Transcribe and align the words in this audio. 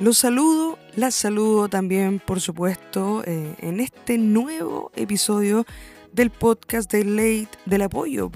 Los 0.00 0.18
saludo, 0.18 0.76
las 0.96 1.14
saludo 1.14 1.68
también, 1.68 2.18
por 2.18 2.40
supuesto, 2.40 3.22
eh, 3.26 3.54
en 3.60 3.78
este 3.78 4.18
nuevo 4.18 4.90
episodio 4.96 5.66
del 6.12 6.30
podcast 6.30 6.90
de 6.90 7.04
Late 7.04 7.56
del 7.64 7.82
Apoyo. 7.82 8.28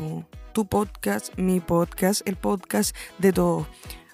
Tu 0.52 0.66
podcast, 0.66 1.36
mi 1.36 1.58
podcast, 1.58 2.22
el 2.28 2.36
podcast 2.36 2.94
de 3.18 3.32
todo. 3.32 3.66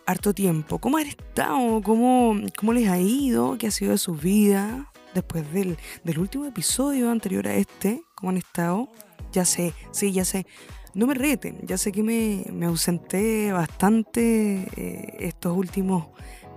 Harto 0.06 0.32
tiempo. 0.32 0.78
¿Cómo 0.78 0.96
han 0.96 1.06
estado? 1.06 1.82
¿Cómo, 1.82 2.34
cómo 2.58 2.72
les 2.72 2.88
ha 2.88 2.98
ido? 2.98 3.58
¿Qué 3.58 3.66
ha 3.66 3.70
sido 3.70 3.92
de 3.92 3.98
su 3.98 4.14
vida? 4.14 4.90
Después 5.12 5.52
del, 5.52 5.76
del 6.02 6.18
último 6.18 6.46
episodio 6.46 7.10
anterior 7.10 7.46
a 7.46 7.54
este, 7.56 8.02
¿cómo 8.14 8.30
han 8.30 8.38
estado? 8.38 8.88
Ya 9.32 9.44
sé, 9.44 9.74
sí, 9.92 10.12
ya 10.12 10.24
sé. 10.24 10.46
No 10.94 11.06
me 11.06 11.14
reten, 11.14 11.58
ya 11.66 11.76
sé 11.76 11.92
que 11.92 12.02
me, 12.02 12.46
me 12.52 12.66
ausenté 12.66 13.52
bastante 13.52 14.66
eh, 14.76 15.16
estos 15.18 15.54
últimos 15.54 16.06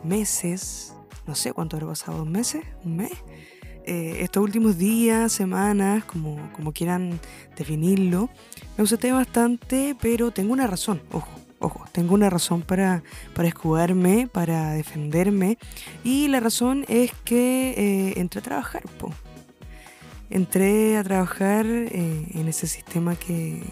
meses, 0.04 0.94
no 1.26 1.36
sé 1.36 1.54
cuánto 1.54 1.76
habrá 1.76 1.90
pasado, 1.90 2.20
dos 2.20 2.28
meses, 2.28 2.64
un 2.84 2.98
mes. 2.98 3.12
Eh, 3.86 4.18
estos 4.22 4.44
últimos 4.44 4.78
días, 4.78 5.32
semanas, 5.32 6.04
como, 6.04 6.52
como 6.54 6.74
quieran 6.74 7.20
definirlo, 7.56 8.30
me 8.78 8.82
ausenté 8.82 9.12
bastante, 9.14 9.96
pero 10.02 10.32
tengo 10.32 10.52
una 10.52 10.68
razón, 10.68 11.02
ojo, 11.14 11.30
ojo, 11.60 11.86
tengo 11.94 12.14
una 12.14 12.30
razón 12.30 12.64
para, 12.64 13.02
para 13.34 13.48
escudarme, 13.48 14.28
para 14.28 14.72
defenderme, 14.72 15.58
y 16.04 16.28
la 16.28 16.42
razón 16.42 16.84
es 16.90 17.12
que 17.24 17.70
eh, 17.78 18.14
entré 18.20 18.40
a 18.40 18.44
trabajar, 18.44 18.84
po. 19.00 19.14
Entré 20.30 20.98
a 20.98 21.04
trabajar 21.06 21.66
eh, 21.66 22.28
en 22.34 22.48
ese 22.50 22.68
sistema 22.68 23.16
que, 23.16 23.64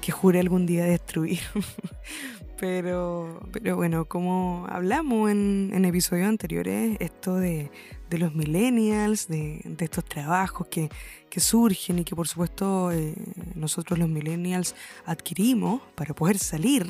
que 0.00 0.12
juré 0.12 0.38
algún 0.38 0.66
día 0.66 0.84
destruir. 0.84 1.40
Pero, 2.58 3.40
pero 3.52 3.76
bueno, 3.76 4.06
como 4.06 4.66
hablamos 4.70 5.30
en, 5.30 5.70
en 5.74 5.84
episodios 5.84 6.26
anteriores, 6.26 6.96
esto 7.00 7.36
de, 7.36 7.70
de 8.08 8.18
los 8.18 8.34
millennials, 8.34 9.28
de, 9.28 9.60
de 9.64 9.84
estos 9.84 10.04
trabajos 10.04 10.66
que, 10.68 10.88
que, 11.28 11.40
surgen 11.40 11.98
y 11.98 12.04
que 12.04 12.16
por 12.16 12.28
supuesto 12.28 12.92
eh, 12.92 13.14
nosotros 13.54 13.98
los 13.98 14.08
millennials 14.08 14.74
adquirimos 15.04 15.82
para 15.94 16.14
poder 16.14 16.38
salir 16.38 16.86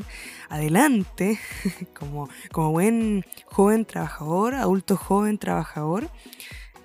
adelante 0.49 1.39
como, 1.99 2.29
como 2.53 2.71
buen 2.71 3.25
joven 3.47 3.85
trabajador, 3.85 4.55
adulto 4.55 4.97
joven 4.97 5.39
trabajador. 5.39 6.09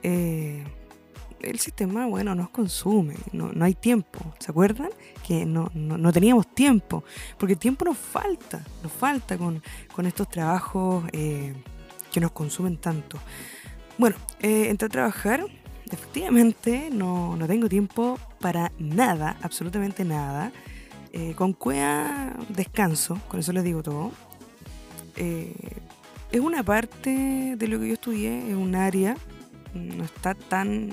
Eh, 0.02 0.64
el 1.44 1.59
sistema, 1.59 2.06
bueno, 2.06 2.36
nos 2.36 2.50
consume, 2.50 3.16
no, 3.31 3.52
no 3.52 3.66
hay 3.66 3.73
tiempo, 3.73 4.20
¿se 4.39 4.52
acuerdan? 4.52 4.89
Que 5.28 5.45
no, 5.45 5.72
no, 5.73 5.97
no, 5.97 6.11
teníamos 6.11 6.53
tiempo, 6.53 7.03
porque 7.38 7.53
el 7.53 7.59
tiempo 7.59 7.86
nos 7.86 7.97
falta, 7.97 8.64
nos 8.84 8.92
falta 8.92 9.38
con, 9.38 9.62
con 9.94 10.06
estos 10.06 10.30
trabajos 10.30 11.03
eh, 11.12 11.53
que 12.12 12.19
nos 12.19 12.31
consumen 12.31 12.78
tanto. 12.78 13.17
Bueno, 13.97 14.16
eh, 14.39 14.67
entré 14.69 14.88
a 14.88 14.89
trabajar, 14.89 15.45
efectivamente 15.92 16.89
no, 16.92 17.36
no, 17.36 17.47
tengo 17.47 17.69
tiempo 17.69 18.19
para 18.39 18.72
nada, 18.80 19.38
absolutamente 19.42 20.03
nada. 20.06 20.52
Eh, 21.14 21.34
con 21.36 21.52
cuea 21.52 22.38
descanso, 22.47 23.19
con 23.28 23.42
eso 23.42 23.52
les 23.52 23.64
digo 23.64 23.84
todo. 23.84 24.12
Eh, 25.17 25.53
es 26.31 26.39
una 26.39 26.64
parte 26.64 27.56
de 27.58 27.67
lo 27.67 27.80
que 27.80 27.89
yo 27.89 27.94
estudié, 27.94 28.50
es 28.50 28.56
un 28.56 28.75
área, 28.75 29.17
no 29.73 30.06
está 30.06 30.34
tan 30.34 30.89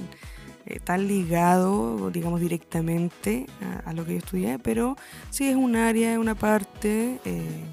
eh, 0.69 0.81
tan 0.81 1.09
ligado, 1.09 2.11
digamos, 2.11 2.41
directamente 2.41 3.47
a, 3.87 3.95
lo 3.95 4.05
que 4.05 4.13
yo 4.13 4.19
estudié, 4.19 4.59
pero 4.59 4.97
sí 5.31 5.49
es 5.49 5.57
un 5.57 5.77
área, 5.77 6.21
una 6.21 6.35
parte, 6.35 7.19
eh, 7.25 7.65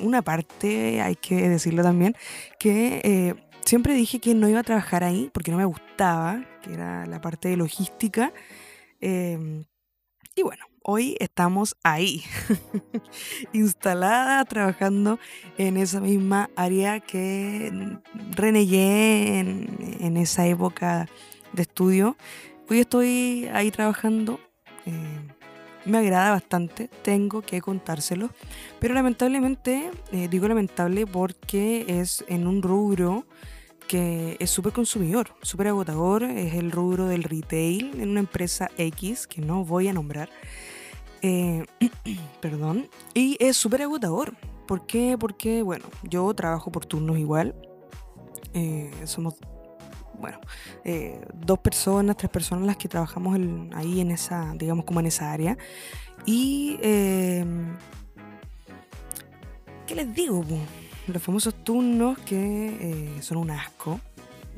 una 0.00 0.20
parte, 0.20 1.00
hay 1.00 1.16
que 1.16 1.48
decirlo 1.48 1.82
también, 1.82 2.14
que 2.58 3.00
eh, 3.04 3.34
siempre 3.64 3.94
dije 3.94 4.20
que 4.20 4.34
no 4.34 4.50
iba 4.50 4.60
a 4.60 4.64
trabajar 4.64 5.02
ahí 5.02 5.30
porque 5.32 5.50
no 5.50 5.56
me 5.56 5.64
gustaba, 5.64 6.44
que 6.62 6.74
era 6.74 7.06
la 7.06 7.22
parte 7.22 7.48
de 7.48 7.56
logística. 7.56 8.34
Eh, 9.00 9.64
y 10.36 10.42
bueno, 10.42 10.66
hoy 10.82 11.16
estamos 11.20 11.74
ahí, 11.82 12.22
instalada, 13.54 14.44
trabajando 14.44 15.18
en 15.56 15.78
esa 15.78 16.00
misma 16.00 16.50
área 16.54 17.00
que 17.00 17.72
renegué 18.32 19.38
en, 19.38 19.96
en 20.00 20.18
esa 20.18 20.46
época 20.46 21.08
de 21.52 21.62
estudio. 21.62 22.16
Hoy 22.68 22.80
estoy 22.80 23.48
ahí 23.52 23.70
trabajando. 23.70 24.40
Eh, 24.86 25.20
me 25.84 25.98
agrada 25.98 26.30
bastante, 26.30 26.88
tengo 27.02 27.42
que 27.42 27.60
contárselo. 27.60 28.30
Pero 28.78 28.94
lamentablemente, 28.94 29.90
eh, 30.12 30.28
digo 30.28 30.46
lamentable 30.48 31.06
porque 31.06 31.84
es 31.88 32.24
en 32.28 32.46
un 32.46 32.62
rubro 32.62 33.24
que 33.88 34.36
es 34.38 34.50
súper 34.50 34.72
consumidor, 34.72 35.34
súper 35.42 35.68
agotador. 35.68 36.22
Es 36.22 36.54
el 36.54 36.70
rubro 36.70 37.06
del 37.06 37.24
retail 37.24 38.00
en 38.00 38.10
una 38.10 38.20
empresa 38.20 38.70
X 38.76 39.26
que 39.26 39.40
no 39.40 39.64
voy 39.64 39.88
a 39.88 39.92
nombrar. 39.92 40.30
Eh, 41.22 41.64
perdón. 42.40 42.88
Y 43.14 43.36
es 43.40 43.56
súper 43.56 43.82
agotador. 43.82 44.34
¿Por 44.66 44.86
qué? 44.86 45.16
Porque, 45.18 45.62
bueno, 45.62 45.86
yo 46.04 46.32
trabajo 46.34 46.70
por 46.70 46.86
turnos 46.86 47.18
igual. 47.18 47.54
Eh, 48.54 48.92
somos 49.04 49.34
bueno, 50.20 50.38
eh, 50.84 51.20
dos 51.34 51.58
personas, 51.58 52.16
tres 52.16 52.30
personas 52.30 52.66
las 52.66 52.76
que 52.76 52.88
trabajamos 52.88 53.38
ahí 53.74 54.00
en 54.00 54.10
esa, 54.10 54.52
digamos 54.54 54.84
como 54.84 55.00
en 55.00 55.06
esa 55.06 55.32
área. 55.32 55.56
Y, 56.26 56.78
eh, 56.82 57.44
¿qué 59.86 59.94
les 59.94 60.14
digo? 60.14 60.44
Los 61.06 61.22
famosos 61.22 61.54
turnos 61.64 62.18
que 62.18 63.16
eh, 63.16 63.22
son 63.22 63.38
un 63.38 63.50
asco. 63.50 64.00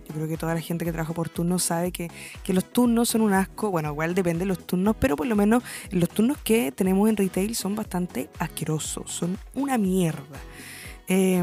Yo 0.08 0.14
creo 0.14 0.28
que 0.28 0.36
toda 0.36 0.54
la 0.54 0.60
gente 0.60 0.84
que 0.84 0.92
trabaja 0.92 1.14
por 1.14 1.28
turnos 1.28 1.62
sabe 1.62 1.92
que, 1.92 2.10
que, 2.42 2.52
los 2.52 2.64
turnos 2.64 3.10
son 3.10 3.20
un 3.20 3.32
asco. 3.32 3.70
Bueno, 3.70 3.90
igual 3.90 4.14
depende 4.14 4.40
de 4.40 4.46
los 4.46 4.66
turnos, 4.66 4.96
pero 4.98 5.16
por 5.16 5.26
lo 5.26 5.36
menos 5.36 5.62
los 5.90 6.08
turnos 6.08 6.38
que 6.38 6.72
tenemos 6.72 7.08
en 7.08 7.16
retail 7.16 7.54
son 7.54 7.76
bastante 7.76 8.28
asquerosos, 8.38 9.10
son 9.10 9.38
una 9.54 9.78
mierda. 9.78 10.40
Eh, 11.06 11.42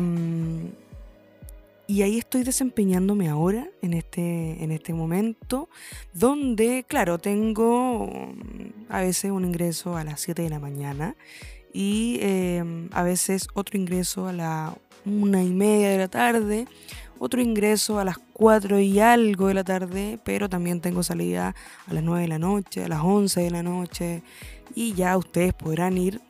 y 1.89 2.03
ahí 2.03 2.19
estoy 2.19 2.43
desempeñándome 2.43 3.29
ahora, 3.29 3.67
en 3.81 3.93
este, 3.93 4.63
en 4.63 4.71
este 4.71 4.93
momento, 4.93 5.69
donde, 6.13 6.85
claro, 6.87 7.17
tengo 7.17 8.05
mm, 8.05 8.85
a 8.89 9.01
veces 9.01 9.31
un 9.31 9.43
ingreso 9.43 9.97
a 9.97 10.03
las 10.03 10.21
7 10.21 10.43
de 10.43 10.51
la 10.51 10.59
mañana 10.59 11.15
y 11.73 12.19
eh, 12.21 12.63
a 12.91 13.01
veces 13.01 13.47
otro 13.55 13.79
ingreso 13.79 14.27
a 14.27 14.33
la 14.33 14.77
una 15.03 15.41
y 15.41 15.49
media 15.49 15.89
de 15.89 15.97
la 15.97 16.07
tarde, 16.09 16.67
otro 17.17 17.41
ingreso 17.41 17.97
a 17.97 18.05
las 18.05 18.19
4 18.33 18.79
y 18.81 18.99
algo 18.99 19.47
de 19.47 19.55
la 19.55 19.63
tarde, 19.63 20.19
pero 20.23 20.47
también 20.47 20.81
tengo 20.81 21.01
salida 21.01 21.55
a 21.87 21.93
las 21.95 22.03
9 22.03 22.21
de 22.21 22.27
la 22.27 22.37
noche, 22.37 22.83
a 22.83 22.87
las 22.87 23.01
11 23.01 23.41
de 23.41 23.49
la 23.49 23.63
noche 23.63 24.21
y 24.75 24.93
ya 24.93 25.17
ustedes 25.17 25.55
podrán 25.55 25.97
ir 25.97 26.21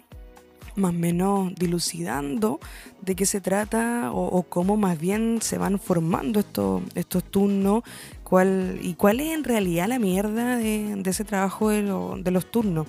más 0.80 0.92
o 0.92 0.98
menos 0.98 1.54
dilucidando 1.56 2.60
de 3.02 3.16
qué 3.16 3.26
se 3.26 3.42
trata 3.42 4.12
o, 4.12 4.44
cómo 4.44 4.78
más 4.78 5.00
bien 5.00 5.40
se 5.42 5.58
van 5.58 5.80
formando 5.80 6.40
estos, 6.40 6.82
estos 6.96 7.24
turnos 7.24 7.84
cuál, 8.24 8.80
y 8.82 8.94
cuál 8.94 9.20
es 9.20 9.34
en 9.34 9.44
realidad 9.44 9.88
la 9.88 10.00
mierda 10.00 10.58
de, 10.58 10.96
de 10.96 11.10
ese 11.10 11.24
trabajo 11.24 11.70
de, 11.70 11.82
lo, 11.84 12.16
de, 12.18 12.32
los 12.32 12.50
turnos. 12.50 12.88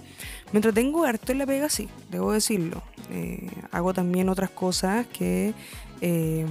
Me 0.52 0.58
entretengo 0.58 1.04
harto 1.04 1.32
en 1.32 1.38
la 1.38 1.46
pega, 1.46 1.68
sí, 1.68 1.88
debo 2.10 2.32
decirlo. 2.32 2.82
Eh, 3.10 3.50
hago 3.70 3.94
también 3.94 4.28
otras 4.28 4.50
cosas 4.50 5.06
que, 5.06 5.54
eh, 6.00 6.46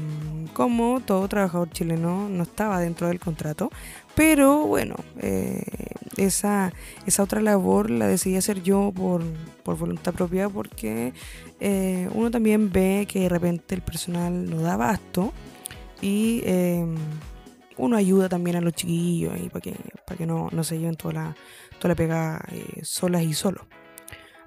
como 0.53 1.01
todo 1.01 1.27
trabajador 1.27 1.69
chileno, 1.69 2.27
no 2.29 2.43
estaba 2.43 2.79
dentro 2.79 3.07
del 3.07 3.19
contrato, 3.19 3.71
pero 4.19 4.65
bueno, 4.65 4.95
eh, 5.21 5.63
esa, 6.17 6.73
esa 7.05 7.23
otra 7.23 7.39
labor 7.39 7.89
la 7.89 8.05
decidí 8.05 8.35
hacer 8.35 8.61
yo 8.61 8.91
por, 8.93 9.23
por 9.63 9.77
voluntad 9.77 10.13
propia 10.13 10.49
porque 10.49 11.13
eh, 11.61 12.09
uno 12.13 12.29
también 12.29 12.69
ve 12.69 13.07
que 13.07 13.21
de 13.21 13.29
repente 13.29 13.75
el 13.75 13.81
personal 13.81 14.49
no 14.49 14.61
da 14.61 14.73
abasto 14.73 15.31
y 16.01 16.41
eh, 16.43 16.85
uno 17.77 17.95
ayuda 17.95 18.27
también 18.27 18.57
a 18.57 18.61
los 18.61 18.73
chiquillos 18.73 19.31
para 19.53 19.61
que, 19.61 19.75
para 20.05 20.17
que 20.17 20.25
no, 20.25 20.49
no 20.51 20.65
se 20.65 20.77
lleven 20.77 20.97
toda 20.97 21.13
la, 21.13 21.35
toda 21.77 21.87
la 21.87 21.95
pega 21.95 22.43
eh, 22.51 22.81
solas 22.83 23.23
y 23.23 23.31
solos. 23.31 23.63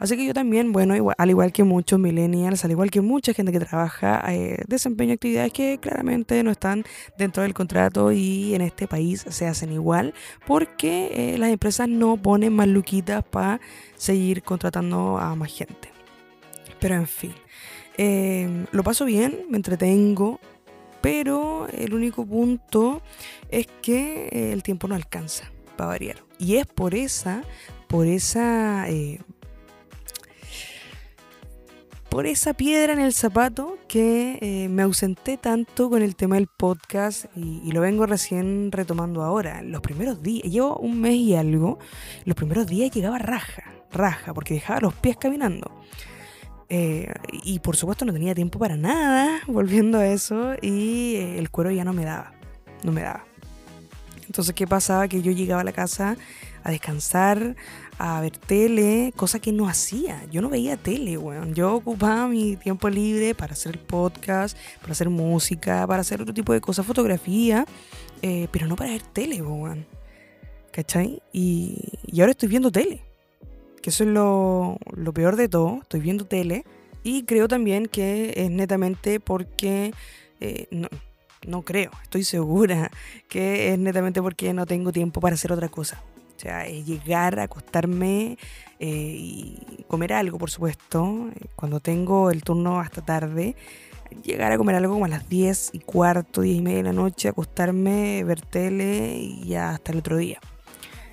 Así 0.03 0.17
que 0.17 0.27
yo 0.27 0.35
también, 0.35 0.73
bueno, 0.73 0.97
igual, 0.97 1.15
al 1.17 1.31
igual 1.31 1.53
que 1.53 1.63
muchos 1.63 1.97
millennials, 1.97 2.65
al 2.65 2.73
igual 2.73 2.91
que 2.91 3.01
mucha 3.01 3.33
gente 3.35 3.53
que 3.53 3.61
trabaja, 3.61 4.21
eh, 4.33 4.59
desempeño 4.67 5.15
actividades 5.15 5.53
que 5.53 5.79
claramente 5.81 6.43
no 6.43 6.51
están 6.51 6.83
dentro 7.17 7.45
del 7.45 7.55
contrato 7.55 8.11
y 8.11 8.53
en 8.53 8.63
este 8.63 8.89
país 8.89 9.25
se 9.29 9.47
hacen 9.47 9.73
igual 9.73 10.13
porque 10.45 11.35
eh, 11.35 11.39
las 11.39 11.51
empresas 11.51 11.89
no 11.89 12.17
ponen 12.17 12.53
más 12.53 12.67
luquitas 12.67 13.23
para 13.23 13.61
seguir 13.95 14.43
contratando 14.43 15.19
a 15.19 15.37
más 15.37 15.57
gente. 15.57 15.93
Pero 16.81 16.97
en 16.97 17.07
fin, 17.07 17.35
eh, 17.97 18.67
lo 18.73 18.83
paso 18.83 19.05
bien, 19.05 19.47
me 19.51 19.57
entretengo, 19.57 20.41
pero 21.01 21.69
el 21.69 21.95
único 21.95 22.27
punto 22.27 23.03
es 23.51 23.69
que 23.83 24.27
eh, 24.33 24.53
el 24.53 24.65
tiempo 24.65 24.89
no 24.89 24.97
alcanza 24.97 25.53
para 25.77 25.91
variar. 25.91 26.17
Y 26.41 26.57
es 26.57 26.67
por 26.67 26.97
esa, 26.97 27.45
por 27.87 28.09
esa, 28.09 28.89
por 32.13 32.27
esa 32.27 32.53
piedra 32.53 32.93
en 32.93 32.99
el 32.99 33.15
zapato 33.15 33.79
que 33.89 34.39
eh, 34.43 34.69
me 34.69 34.83
ausenté 34.83 35.39
tanto 35.39 35.89
con 35.89 36.03
el 36.03 36.15
tema 36.15 36.35
del 36.35 36.47
podcast 36.47 37.25
y, 37.35 37.73
lo 37.73 37.81
vengo 37.81 38.05
recién 38.05 38.71
retomando 38.71 39.23
ahora. 39.23 39.63
Los 39.63 39.81
primeros 39.81 40.23
días, 40.23 40.45
llevo 40.45 40.77
un 40.77 41.01
mes 41.01 41.15
y 41.15 41.35
algo, 41.37 41.79
los 42.27 42.37
primeros 42.37 42.67
días 42.67 42.91
llegaba 42.91 43.17
raja, 43.17 43.63
raja, 43.91 44.35
porque 44.35 44.53
dejaba 44.53 44.81
los 44.81 44.93
pies 44.93 45.17
caminando. 45.17 45.71
Eh, 46.69 47.11
y 47.45 47.61
por 47.61 47.77
supuesto 47.77 48.05
no 48.05 48.13
tenía 48.13 48.35
tiempo 48.35 48.59
para 48.59 48.77
nada, 48.77 49.41
volviendo 49.47 49.97
a 49.97 50.07
eso, 50.07 50.53
y 50.61 51.15
eh, 51.15 51.39
el 51.39 51.49
cuero 51.49 51.71
ya 51.71 51.83
no 51.83 51.95
me 51.95 52.05
daba, 52.05 52.35
no 52.85 52.93
me 52.93 53.01
daba. 53.01 53.25
Entonces, 54.27 54.55
¿qué 54.55 54.67
pasaba? 54.67 55.09
Que 55.09 55.23
yo 55.23 55.33
llegaba 55.33 55.63
a 55.63 55.65
la 55.65 55.73
casa 55.73 56.19
a 56.63 56.71
descansar, 56.71 57.57
a 57.99 58.21
ver 58.21 58.37
tele, 58.37 59.13
cosa 59.17 59.39
que 59.39 59.53
no 59.53 59.69
hacía. 59.69 60.25
Yo 60.31 60.43
no 60.43 60.49
veía 60.49 60.77
tele, 60.77 61.19
weón. 61.19 61.55
Yo 61.55 61.75
ocupaba 61.75 62.29
mi 62.29 62.57
tiempo 62.57 62.89
libre 62.89 63.35
para 63.35 63.53
hacer 63.53 63.79
podcast, 63.79 64.57
para 64.81 64.93
hacer 64.93 65.09
música, 65.09 65.87
para 65.87 66.01
hacer 66.01 66.23
otro 66.23 66.35
tipo 66.35 66.53
de 66.53 66.61
cosas, 66.61 66.87
fotografía, 66.87 67.67
eh, 68.23 68.49
pero 68.51 68.67
no 68.67 68.77
para 68.77 68.91
ver 68.91 69.03
tele, 69.03 69.43
weón. 69.43 69.87
¿Cachai? 70.73 71.23
Y, 71.33 71.99
ahora 72.19 72.33
estoy 72.33 72.49
viendo 72.49 72.71
tele. 72.71 73.05
Que 73.83 73.91
eso 73.91 74.05
es 74.05 74.11
lo, 74.11 74.79
lo 74.95 75.13
peor 75.13 75.37
de 75.37 75.49
todo. 75.49 75.81
Estoy 75.83 76.01
viendo 76.01 76.25
tele. 76.25 76.65
Y 77.03 77.25
creo 77.25 77.49
también 77.49 77.87
que 77.87 78.33
es 78.37 78.51
netamente 78.51 79.21
porque... 79.21 79.93
Eh, 80.41 80.67
no, 80.71 80.89
no 81.47 81.63
creo, 81.63 81.91
estoy 82.03 82.25
segura 82.25 82.91
que 83.29 83.73
es 83.73 83.79
netamente 83.79 84.23
porque 84.23 84.53
no 84.53 84.67
tengo 84.67 84.93
tiempo 84.93 85.21
para 85.21 85.35
hacer 85.35 85.53
otra 85.53 85.69
cosa. 85.69 86.03
O 86.43 86.45
sea, 86.45 86.67
llegar, 86.67 87.39
a 87.39 87.45
acostarme 87.45 88.37
eh, 88.81 88.89
y 88.89 89.85
comer 89.87 90.13
algo, 90.13 90.39
por 90.39 90.51
supuesto. 90.51 91.31
Cuando 91.55 91.79
tengo 91.79 92.33
el 92.33 92.43
turno 92.43 92.81
hasta 92.81 93.01
tarde, 93.01 93.55
llegar 94.25 94.51
a 94.51 94.59
comer 94.59 94.75
algo 94.75 94.95
como 94.95 95.05
a 95.05 95.09
las 95.09 95.29
10 95.29 95.71
y 95.73 95.79
cuarto, 95.79 96.41
10 96.41 96.57
y 96.57 96.61
media 96.61 96.79
de 96.79 96.83
la 96.83 96.93
noche, 96.93 97.29
acostarme, 97.29 98.25
ver 98.25 98.41
tele 98.41 99.19
y 99.19 99.47
ya 99.47 99.71
hasta 99.71 99.93
el 99.93 99.99
otro 99.99 100.17
día. 100.17 100.41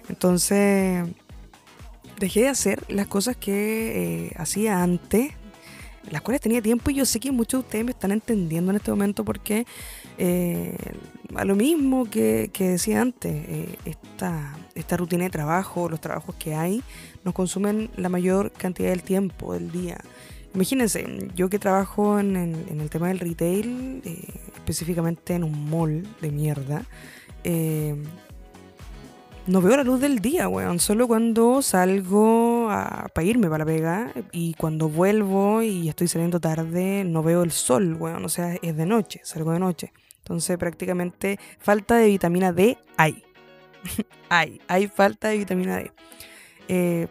Entonces, 0.09 1.07
dejé 2.17 2.41
de 2.41 2.47
hacer 2.47 2.83
las 2.87 3.05
cosas 3.05 3.37
que 3.37 4.29
eh, 4.29 4.31
hacía 4.35 4.81
antes, 4.81 5.33
las 6.11 6.21
cuales 6.21 6.41
tenía 6.41 6.61
tiempo 6.61 6.89
y 6.89 6.95
yo 6.95 7.05
sé 7.05 7.19
que 7.19 7.31
muchos 7.31 7.61
de 7.61 7.65
ustedes 7.65 7.85
me 7.85 7.91
están 7.91 8.11
entendiendo 8.11 8.71
en 8.71 8.77
este 8.77 8.91
momento 8.91 9.23
porque 9.23 9.65
eh, 10.17 10.75
a 11.35 11.45
lo 11.45 11.55
mismo 11.55 12.09
que, 12.09 12.51
decía 12.57 13.01
antes, 13.01 13.31
eh, 13.31 13.75
esta, 13.85 14.57
esta 14.75 14.97
rutina 14.97 15.25
de 15.25 15.29
trabajo, 15.29 15.89
los 15.89 16.01
trabajos 16.01 16.35
que 16.35 16.55
hay, 16.55 16.83
nos 17.23 17.33
consumen 17.33 17.89
la 17.97 18.09
mayor 18.09 18.51
cantidad 18.51 18.89
del 18.89 19.03
tiempo 19.03 19.53
del 19.53 19.71
día. 19.71 19.97
Imagínense, 20.53 21.29
yo 21.35 21.49
que 21.49 21.59
trabajo 21.59 22.19
en, 22.19 22.35
el 22.35 22.89
tema 22.89 23.09
del 23.09 23.19
retail, 23.19 24.01
eh, 24.03 24.33
específicamente 24.55 25.35
en 25.35 25.43
un 25.43 25.69
mall 25.69 26.07
de 26.21 26.31
mierda, 26.31 26.85
eh, 27.43 27.95
no 29.49 29.61
veo 29.61 29.75
la 29.77 29.83
luz 29.83 29.99
del 29.99 30.19
día, 30.19 30.47
weón. 30.47 30.79
Solo 30.79 31.07
cuando 31.07 31.61
salgo 31.63 32.67
para 32.67 33.23
irme 33.23 33.49
para 33.49 33.59
la 33.59 33.65
pega 33.65 34.13
y 34.31 34.53
cuando 34.53 34.89
vuelvo 34.89 35.63
y 35.63 35.89
estoy 35.89 36.07
saliendo 36.07 36.39
tarde, 36.39 37.03
no 37.03 37.23
veo 37.23 37.41
el 37.41 37.51
sol, 37.51 37.95
weón. 37.99 38.23
O 38.25 38.29
sea, 38.29 38.55
es 38.61 38.77
de 38.77 38.85
noche, 38.85 39.21
salgo 39.23 39.51
de 39.51 39.59
noche. 39.59 39.91
Entonces 40.19 40.57
prácticamente 40.57 41.39
falta 41.57 41.95
de 41.95 42.07
vitamina 42.07 42.53
D 42.53 42.77
hay. 42.95 43.23
hay, 44.29 44.61
hay 44.67 44.87
falta 44.87 45.29
de 45.29 45.37
vitamina 45.39 45.77
D. 45.77 45.91
Eh, 46.67 47.07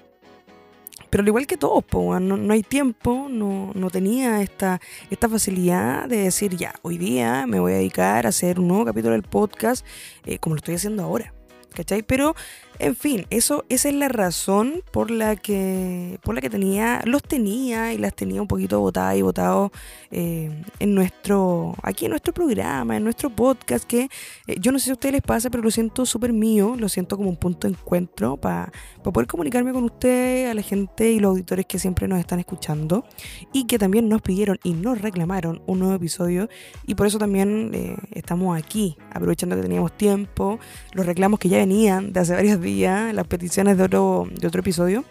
pero 1.10 1.22
al 1.22 1.28
igual 1.28 1.46
que 1.46 1.56
todos, 1.56 1.84
no, 2.20 2.52
hay 2.52 2.62
tiempo, 2.62 3.28
no, 3.28 3.90
tenía 3.90 4.42
esta, 4.42 4.80
esta 5.10 5.28
facilidad 5.28 6.06
de 6.06 6.18
decir, 6.18 6.54
ya, 6.54 6.74
hoy 6.82 6.98
día 6.98 7.46
me 7.46 7.58
voy 7.58 7.72
a 7.72 7.76
dedicar 7.76 8.26
a 8.26 8.28
hacer 8.28 8.60
un 8.60 8.68
nuevo 8.68 8.84
capítulo 8.84 9.12
del 9.12 9.22
podcast 9.22 9.84
eh, 10.26 10.38
como 10.38 10.54
lo 10.54 10.58
estoy 10.58 10.74
haciendo 10.74 11.02
ahora. 11.02 11.32
¿Cachai? 11.78 12.02
Pero 12.02 12.34
en 12.80 12.94
fin, 12.94 13.26
eso, 13.30 13.64
esa 13.68 13.88
es 13.88 13.94
la 13.94 14.08
razón 14.08 14.82
por 14.92 15.10
la 15.10 15.34
que, 15.34 16.20
por 16.22 16.36
la 16.36 16.40
que 16.40 16.48
tenía, 16.48 17.02
los 17.04 17.24
tenía 17.24 17.92
y 17.92 17.98
las 17.98 18.14
tenía 18.14 18.40
un 18.40 18.46
poquito 18.46 18.78
botadas 18.78 19.16
y 19.16 19.22
botados 19.22 19.72
eh, 20.12 20.62
en 20.78 20.94
nuestro, 20.94 21.74
aquí 21.82 22.04
en 22.04 22.10
nuestro 22.10 22.32
programa, 22.32 22.96
en 22.96 23.02
nuestro 23.02 23.30
podcast, 23.30 23.84
que 23.84 24.08
eh, 24.46 24.56
yo 24.60 24.70
no 24.70 24.78
sé 24.78 24.86
si 24.86 24.90
a 24.90 24.92
ustedes 24.92 25.14
les 25.14 25.22
pasa, 25.22 25.50
pero 25.50 25.64
lo 25.64 25.72
siento 25.72 26.06
súper 26.06 26.32
mío, 26.32 26.76
lo 26.78 26.88
siento 26.88 27.16
como 27.16 27.28
un 27.28 27.36
punto 27.36 27.66
de 27.66 27.74
encuentro 27.74 28.36
para 28.36 28.70
poder 29.02 29.26
comunicarme 29.26 29.72
con 29.72 29.82
ustedes, 29.82 30.48
a 30.48 30.54
la 30.54 30.62
gente 30.62 31.10
y 31.10 31.18
los 31.18 31.30
auditores 31.30 31.66
que 31.66 31.80
siempre 31.80 32.06
nos 32.06 32.20
están 32.20 32.38
escuchando 32.38 33.04
y 33.52 33.66
que 33.66 33.78
también 33.78 34.08
nos 34.08 34.22
pidieron 34.22 34.58
y 34.62 34.74
nos 34.74 35.00
reclamaron 35.00 35.62
un 35.66 35.80
nuevo 35.80 35.94
episodio 35.94 36.48
y 36.86 36.94
por 36.94 37.08
eso 37.08 37.18
también 37.18 37.72
eh, 37.74 37.96
estamos 38.12 38.56
aquí, 38.56 38.96
aprovechando 39.10 39.56
que 39.56 39.62
teníamos 39.62 39.96
tiempo, 39.96 40.60
los 40.92 41.06
reclamos 41.06 41.40
que 41.40 41.48
ya 41.48 41.56
venían 41.56 42.12
de 42.12 42.20
hace 42.20 42.32
varios 42.38 42.60
días 42.60 42.67
las 42.76 43.26
peticiones 43.26 43.76
de 43.76 43.84
otro, 43.84 44.28
de 44.30 44.46
otro 44.46 44.60
episodio. 44.60 45.04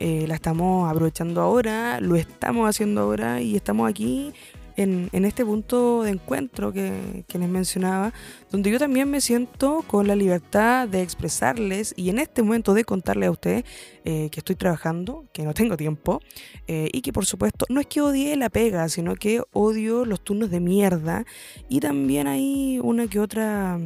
Eh, 0.00 0.26
la 0.28 0.34
estamos 0.34 0.90
aprovechando 0.90 1.40
ahora, 1.40 2.00
lo 2.00 2.14
estamos 2.14 2.68
haciendo 2.68 3.00
ahora 3.00 3.40
y 3.40 3.56
estamos 3.56 3.90
aquí 3.90 4.32
en, 4.76 5.08
en 5.12 5.24
este 5.24 5.44
punto 5.44 6.04
de 6.04 6.10
encuentro 6.10 6.72
que, 6.72 7.24
que, 7.26 7.36
les 7.36 7.48
mencionaba, 7.48 8.12
donde 8.52 8.70
yo 8.70 8.78
también 8.78 9.10
me 9.10 9.20
siento 9.20 9.82
con 9.88 10.06
la 10.06 10.14
libertad 10.14 10.86
de 10.86 11.02
expresarles 11.02 11.94
y 11.96 12.10
en 12.10 12.20
este 12.20 12.44
momento 12.44 12.74
de 12.74 12.84
contarles 12.84 13.26
a 13.26 13.32
ustedes 13.32 13.64
eh, 14.04 14.28
que 14.30 14.38
estoy 14.38 14.54
trabajando, 14.54 15.24
que 15.32 15.42
no 15.42 15.52
tengo 15.52 15.76
tiempo 15.76 16.20
eh, 16.68 16.90
y 16.92 17.00
que 17.00 17.12
por 17.12 17.26
supuesto 17.26 17.66
no 17.68 17.80
es 17.80 17.88
que 17.88 18.00
odie 18.00 18.36
la 18.36 18.50
pega, 18.50 18.88
sino 18.88 19.16
que 19.16 19.42
odio 19.52 20.04
los 20.04 20.20
turnos 20.22 20.48
de 20.50 20.60
mierda 20.60 21.24
y 21.68 21.80
también 21.80 22.28
hay 22.28 22.78
una 22.80 23.08
que 23.08 23.18
otra 23.18 23.80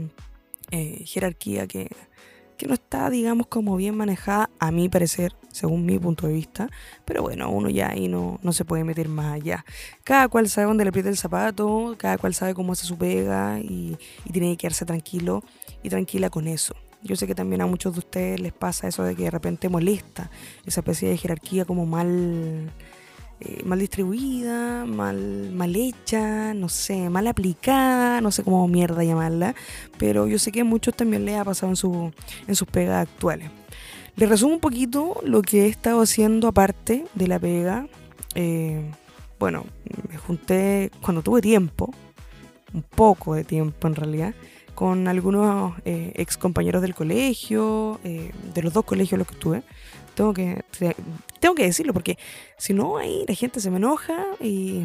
jerarquía 1.04 1.66
que 1.66 1.90
no 2.66 2.74
está, 2.74 3.10
digamos, 3.10 3.46
como 3.46 3.76
bien 3.76 3.96
manejada, 3.96 4.50
a 4.58 4.70
mi 4.70 4.88
parecer, 4.88 5.34
según 5.50 5.84
mi 5.86 5.98
punto 5.98 6.26
de 6.26 6.34
vista. 6.34 6.68
Pero 7.04 7.22
bueno, 7.22 7.50
uno 7.50 7.68
ya 7.70 7.90
ahí 7.90 8.08
no, 8.08 8.38
no 8.42 8.52
se 8.52 8.64
puede 8.64 8.84
meter 8.84 9.08
más 9.08 9.34
allá. 9.34 9.64
Cada 10.04 10.28
cual 10.28 10.48
sabe 10.48 10.66
dónde 10.66 10.84
le 10.84 10.88
aprieta 10.88 11.08
el 11.08 11.16
zapato, 11.16 11.94
cada 11.98 12.18
cual 12.18 12.34
sabe 12.34 12.54
cómo 12.54 12.72
hace 12.72 12.86
su 12.86 12.96
pega 12.96 13.58
y, 13.60 13.96
y 14.24 14.32
tiene 14.32 14.52
que 14.52 14.58
quedarse 14.58 14.84
tranquilo 14.84 15.42
y 15.82 15.88
tranquila 15.88 16.30
con 16.30 16.48
eso. 16.48 16.74
Yo 17.02 17.16
sé 17.16 17.26
que 17.26 17.34
también 17.34 17.60
a 17.62 17.66
muchos 17.66 17.94
de 17.94 17.98
ustedes 17.98 18.40
les 18.40 18.52
pasa 18.52 18.86
eso 18.86 19.02
de 19.02 19.16
que 19.16 19.24
de 19.24 19.30
repente 19.30 19.68
molesta 19.68 20.30
esa 20.64 20.80
especie 20.80 21.08
de 21.08 21.16
jerarquía 21.16 21.64
como 21.64 21.84
mal 21.84 22.70
eh, 23.44 23.62
mal 23.64 23.80
distribuida, 23.80 24.84
mal, 24.84 25.50
mal 25.52 25.74
hecha, 25.74 26.54
no 26.54 26.68
sé, 26.68 27.10
mal 27.10 27.26
aplicada, 27.26 28.20
no 28.20 28.30
sé 28.30 28.44
cómo 28.44 28.68
mierda 28.68 29.02
llamarla, 29.02 29.56
pero 29.98 30.28
yo 30.28 30.38
sé 30.38 30.52
que 30.52 30.60
a 30.60 30.64
muchos 30.64 30.94
también 30.94 31.24
les 31.24 31.36
ha 31.36 31.44
pasado 31.44 31.70
en, 31.70 31.76
su, 31.76 32.12
en 32.46 32.54
sus 32.54 32.68
pegas 32.68 33.08
actuales. 33.08 33.50
Les 34.14 34.28
resumo 34.28 34.54
un 34.54 34.60
poquito 34.60 35.20
lo 35.24 35.42
que 35.42 35.64
he 35.64 35.68
estado 35.68 36.02
haciendo 36.02 36.46
aparte 36.46 37.04
de 37.14 37.26
la 37.26 37.40
pega. 37.40 37.88
Eh, 38.36 38.88
bueno, 39.40 39.64
me 40.08 40.18
junté 40.18 40.92
cuando 41.00 41.22
tuve 41.22 41.40
tiempo, 41.40 41.92
un 42.72 42.82
poco 42.82 43.34
de 43.34 43.42
tiempo 43.42 43.88
en 43.88 43.96
realidad, 43.96 44.34
con 44.76 45.08
algunos 45.08 45.74
eh, 45.84 46.12
ex 46.14 46.36
compañeros 46.36 46.80
del 46.80 46.94
colegio, 46.94 47.98
de 48.04 48.62
los 48.62 48.72
dos 48.72 48.84
colegios 48.84 49.14
en 49.14 49.18
los 49.18 49.26
que 49.26 49.34
estuve. 49.34 49.62
Tengo 50.14 50.34
que, 50.34 50.62
tengo 51.40 51.54
que 51.54 51.64
decirlo 51.64 51.92
porque 51.92 52.18
si 52.58 52.74
no, 52.74 52.98
ahí 52.98 53.24
la 53.26 53.34
gente 53.34 53.60
se 53.60 53.70
me 53.70 53.78
enoja 53.78 54.26
y, 54.40 54.84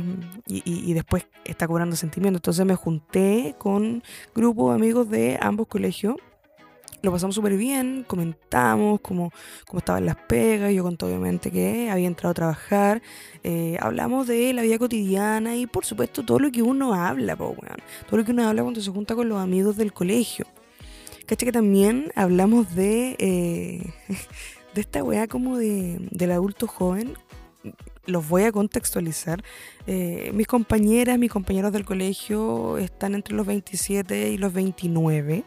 después 0.93 1.27
está 1.45 1.67
cobrando 1.67 1.95
sentimientos. 1.95 2.39
Entonces 2.39 2.65
me 2.65 2.75
junté 2.75 3.55
con 3.57 4.03
grupo 4.33 4.69
de 4.69 4.75
amigos 4.75 5.09
de 5.09 5.37
ambos 5.41 5.67
colegios. 5.67 6.15
Lo 7.03 7.11
pasamos 7.11 7.35
súper 7.35 7.55
bien, 7.57 8.03
comentamos 8.07 8.99
cómo, 9.01 9.31
cómo 9.67 9.79
estaban 9.79 10.05
las 10.05 10.15
pegas. 10.15 10.73
Yo 10.73 10.81
conté 10.83 11.05
obviamente 11.05 11.51
que 11.51 11.91
había 11.91 12.07
entrado 12.07 12.31
a 12.31 12.33
trabajar. 12.33 13.01
Eh, 13.43 13.77
hablamos 13.79 14.25
de 14.27 14.51
la 14.53 14.63
vida 14.63 14.79
cotidiana 14.79 15.55
y 15.55 15.67
por 15.67 15.85
supuesto 15.85 16.25
todo 16.25 16.39
lo 16.39 16.51
que 16.51 16.63
uno 16.63 16.95
habla, 16.95 17.35
todo 17.35 18.17
lo 18.17 18.25
que 18.25 18.31
uno 18.31 18.47
habla 18.47 18.63
cuando 18.63 18.81
se 18.81 18.89
junta 18.89 19.13
con 19.13 19.29
los 19.29 19.39
amigos 19.39 19.77
del 19.77 19.93
colegio. 19.93 20.47
¿Caché 21.27 21.45
que 21.45 21.51
también 21.51 22.11
hablamos 22.15 22.73
de, 22.73 23.17
eh, 23.19 23.93
de 24.77 24.81
esta 24.81 25.03
weá 25.03 25.27
como 25.27 25.57
de, 25.57 25.97
del 26.11 26.31
adulto 26.31 26.67
joven, 26.67 27.15
los 28.05 28.29
voy 28.29 28.43
a 28.43 28.51
contextualizar. 28.51 29.43
Eh, 29.87 30.29
mis 30.35 30.45
compañeras, 30.45 31.17
mis 31.17 31.31
compañeros 31.31 31.73
del 31.73 31.83
colegio 31.83 32.77
están 32.77 33.15
entre 33.15 33.35
los 33.35 33.45
27 33.47 34.29
y 34.29 34.37
los 34.37 34.53
29. 34.53 35.43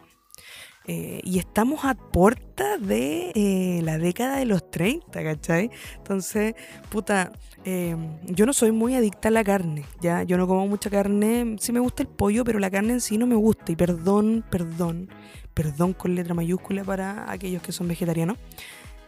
Eh, 0.87 1.21
y 1.23 1.39
estamos 1.39 1.85
a 1.85 1.93
puerta 1.93 2.77
de 2.77 3.31
eh, 3.35 3.81
la 3.83 3.97
década 3.97 4.37
de 4.37 4.45
los 4.45 4.69
30, 4.69 5.23
¿cachai? 5.23 5.71
Entonces, 5.97 6.55
puta, 6.89 7.31
yo 7.63 8.45
no 8.45 8.53
soy 8.53 8.71
muy 8.71 8.95
adicta 8.95 9.29
a 9.29 9.31
la 9.31 9.43
carne, 9.43 9.85
¿ya? 10.01 10.23
Yo 10.23 10.35
no 10.35 10.47
como 10.47 10.67
mucha 10.67 10.89
carne, 10.89 11.55
sí 11.59 11.71
me 11.71 11.79
gusta 11.79 12.03
el 12.03 12.09
pollo, 12.09 12.43
pero 12.43 12.59
la 12.59 12.69
carne 12.69 12.93
en 12.93 13.01
sí 13.01 13.17
no 13.17 13.27
me 13.27 13.35
gusta. 13.35 13.71
Y 13.71 13.75
perdón, 13.77 14.43
perdón, 14.49 15.07
perdón 15.53 15.93
con 15.93 16.15
letra 16.15 16.33
mayúscula 16.33 16.83
para 16.83 17.31
aquellos 17.31 17.61
que 17.61 17.71
son 17.71 17.87
vegetarianos. 17.87 18.37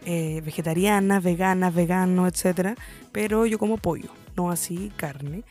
Eh, 0.06 0.42
vegetarianas, 0.44 1.22
veganas, 1.22 1.74
veganos, 1.74 2.28
etcétera, 2.28 2.76
pero 3.10 3.46
yo 3.46 3.58
como 3.58 3.78
pollo, 3.78 4.10
no 4.36 4.50
así 4.50 4.92
carne. 4.96 5.44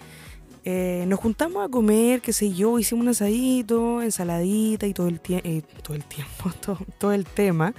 Eh, 0.64 1.06
nos 1.08 1.20
juntamos 1.20 1.66
a 1.66 1.70
comer, 1.70 2.22
qué 2.22 2.34
sé 2.34 2.54
yo, 2.54 2.78
hicimos 2.78 3.02
un 3.02 3.10
asadito, 3.10 4.04
ensaladita 4.04 4.86
y 4.86 4.94
todo 4.94 5.08
el, 5.08 5.20
eh, 5.28 5.64
todo 5.82 5.96
el 5.96 6.04
tiempo, 6.04 6.52
todo, 7.00 7.14
el 7.14 7.26
tema. 7.26 7.74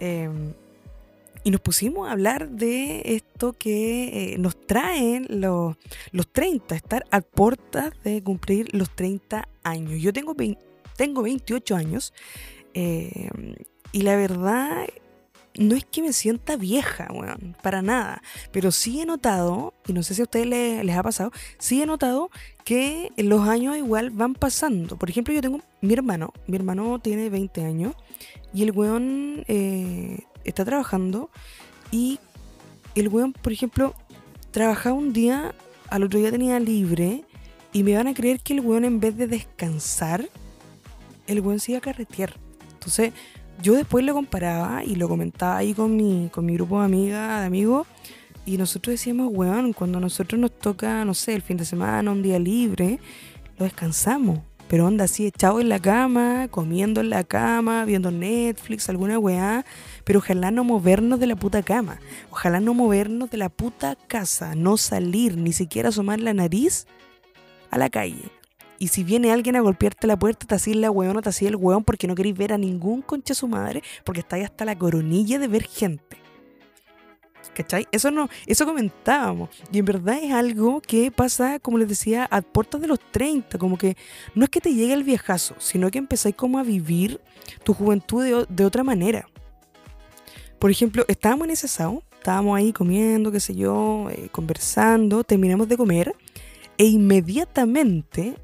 Em, 0.00 0.52
y 1.44 1.50
nos 1.50 1.62
pusimos 1.62 2.06
a 2.06 2.12
hablar 2.12 2.50
de 2.50 3.00
esto 3.06 3.54
que 3.54 4.36
nos 4.38 4.60
traen 4.66 5.26
los, 5.30 5.76
los 6.10 6.30
30, 6.30 6.76
estar 6.76 7.06
a 7.10 7.22
puertas 7.22 7.90
de 8.04 8.22
cumplir 8.22 8.68
los 8.74 8.94
30 8.94 9.48
años. 9.64 10.00
Yo 10.00 10.12
tengo, 10.12 10.36
tengo 10.94 11.22
28 11.22 11.74
años 11.74 12.12
em, 12.74 13.54
y 13.92 14.02
la 14.02 14.14
verdad 14.16 14.86
no 15.58 15.74
es 15.74 15.84
que 15.84 16.02
me 16.02 16.12
sienta 16.12 16.56
vieja, 16.56 17.08
weón, 17.12 17.56
para 17.62 17.82
nada. 17.82 18.22
Pero 18.52 18.72
sí 18.72 19.00
he 19.00 19.06
notado, 19.06 19.74
y 19.86 19.92
no 19.92 20.02
sé 20.02 20.14
si 20.14 20.22
a 20.22 20.24
ustedes 20.24 20.46
les, 20.46 20.96
ha 20.96 21.02
pasado, 21.02 21.32
sí 21.58 21.82
he 21.82 21.86
notado 21.86 22.30
que 22.64 23.12
los 23.16 23.48
años 23.48 23.76
igual 23.76 24.10
van 24.10 24.34
pasando. 24.34 24.96
Por 24.96 25.10
ejemplo, 25.10 25.34
yo 25.34 25.40
tengo 25.40 25.60
mi 25.80 25.92
hermano, 25.92 26.32
mi 26.46 26.56
hermano 26.56 26.98
tiene 27.00 27.28
20 27.28 27.64
años, 27.64 27.94
y 28.54 28.62
el 28.62 28.70
weón 28.72 29.44
eh, 29.48 30.20
está 30.44 30.64
trabajando, 30.64 31.30
y 31.90 32.18
el 32.94 33.08
weón, 33.08 33.32
por 33.32 33.52
ejemplo, 33.52 33.94
trabajaba 34.50 34.94
un 34.94 35.12
día, 35.12 35.54
al 35.88 36.04
otro 36.04 36.18
día 36.18 36.30
tenía 36.30 36.58
libre, 36.60 37.24
y 37.72 37.82
me 37.82 37.96
van 37.96 38.06
a 38.06 38.14
creer 38.14 38.40
que 38.40 38.54
el 38.54 38.60
weón 38.60 38.84
en 38.84 39.00
vez 39.00 39.16
de 39.16 39.26
descansar, 39.26 40.28
el 41.26 41.40
weón 41.40 41.60
se 41.60 41.72
iba 41.72 41.78
a 41.78 41.82
carretear. 41.82 42.34
Entonces, 42.74 43.12
yo 43.62 43.74
después 43.74 44.04
lo 44.04 44.12
comparaba 44.12 44.84
y 44.84 44.96
lo 44.96 45.08
comentaba 45.08 45.58
ahí 45.58 45.72
con 45.72 45.96
mi, 45.96 46.28
con 46.32 46.44
mi 46.44 46.54
grupo 46.54 46.80
de 46.80 46.86
amigas, 46.86 47.40
de 47.40 47.46
amigos, 47.46 47.86
y 48.44 48.58
nosotros 48.58 48.94
decíamos, 48.94 49.28
weón, 49.30 49.72
cuando 49.72 49.98
a 49.98 50.00
nosotros 50.00 50.40
nos 50.40 50.50
toca, 50.58 51.04
no 51.04 51.14
sé, 51.14 51.34
el 51.34 51.42
fin 51.42 51.56
de 51.56 51.64
semana, 51.64 52.10
un 52.10 52.22
día 52.22 52.38
libre, 52.40 52.98
lo 53.56 53.64
descansamos. 53.64 54.40
Pero 54.66 54.86
onda 54.86 55.04
así, 55.04 55.26
echado 55.26 55.60
en 55.60 55.68
la 55.68 55.78
cama, 55.78 56.48
comiendo 56.50 57.02
en 57.02 57.10
la 57.10 57.24
cama, 57.24 57.84
viendo 57.84 58.10
Netflix, 58.10 58.88
alguna 58.88 59.18
weá. 59.18 59.64
Pero 60.02 60.20
ojalá 60.20 60.50
no 60.50 60.64
movernos 60.64 61.20
de 61.20 61.26
la 61.26 61.36
puta 61.36 61.62
cama. 61.62 62.00
Ojalá 62.30 62.58
no 62.58 62.72
movernos 62.72 63.30
de 63.30 63.36
la 63.36 63.50
puta 63.50 63.96
casa. 64.08 64.54
No 64.54 64.78
salir, 64.78 65.36
ni 65.36 65.52
siquiera 65.52 65.90
asomar 65.90 66.20
la 66.20 66.32
nariz 66.32 66.86
a 67.70 67.76
la 67.76 67.90
calle. 67.90 68.30
Y 68.82 68.88
si 68.88 69.04
viene 69.04 69.30
alguien 69.30 69.54
a 69.54 69.60
golpearte 69.60 70.08
la 70.08 70.18
puerta, 70.18 70.44
te 70.44 70.56
hacía 70.56 70.74
la 70.74 70.90
weón 70.90 71.16
o 71.16 71.22
te 71.22 71.28
hacía 71.28 71.48
el 71.48 71.54
weón 71.54 71.84
porque 71.84 72.08
no 72.08 72.16
queréis 72.16 72.36
ver 72.36 72.52
a 72.52 72.58
ningún 72.58 73.00
concha 73.00 73.32
su 73.32 73.46
madre, 73.46 73.80
porque 74.02 74.22
estáis 74.22 74.44
hasta 74.44 74.64
la 74.64 74.76
coronilla 74.76 75.38
de 75.38 75.46
ver 75.46 75.62
gente. 75.62 76.16
¿Cachai? 77.54 77.86
Eso 77.92 78.10
no, 78.10 78.28
eso 78.44 78.66
comentábamos. 78.66 79.50
Y 79.70 79.78
en 79.78 79.84
verdad 79.84 80.18
es 80.20 80.32
algo 80.32 80.80
que 80.80 81.12
pasa, 81.12 81.60
como 81.60 81.78
les 81.78 81.88
decía, 81.88 82.26
a 82.28 82.42
puertas 82.42 82.80
de 82.80 82.88
los 82.88 82.98
30. 82.98 83.56
Como 83.56 83.78
que 83.78 83.96
no 84.34 84.42
es 84.42 84.50
que 84.50 84.60
te 84.60 84.74
llegue 84.74 84.94
el 84.94 85.04
viejazo, 85.04 85.54
sino 85.58 85.88
que 85.92 85.98
empezáis 85.98 86.34
como 86.34 86.58
a 86.58 86.64
vivir 86.64 87.20
tu 87.62 87.74
juventud 87.74 88.48
de, 88.48 88.64
otra 88.64 88.82
manera. 88.82 89.28
Por 90.58 90.72
ejemplo, 90.72 91.04
estábamos 91.06 91.44
en 91.44 91.52
ese 91.52 91.66
asado, 91.66 92.02
estábamos 92.14 92.58
ahí 92.58 92.72
comiendo, 92.72 93.30
qué 93.30 93.38
sé 93.38 93.54
yo, 93.54 94.08
eh, 94.10 94.28
conversando, 94.32 95.22
terminamos 95.22 95.68
de 95.68 95.76
comer 95.76 96.16
e 96.78 96.86
inmediatamente 96.86 98.34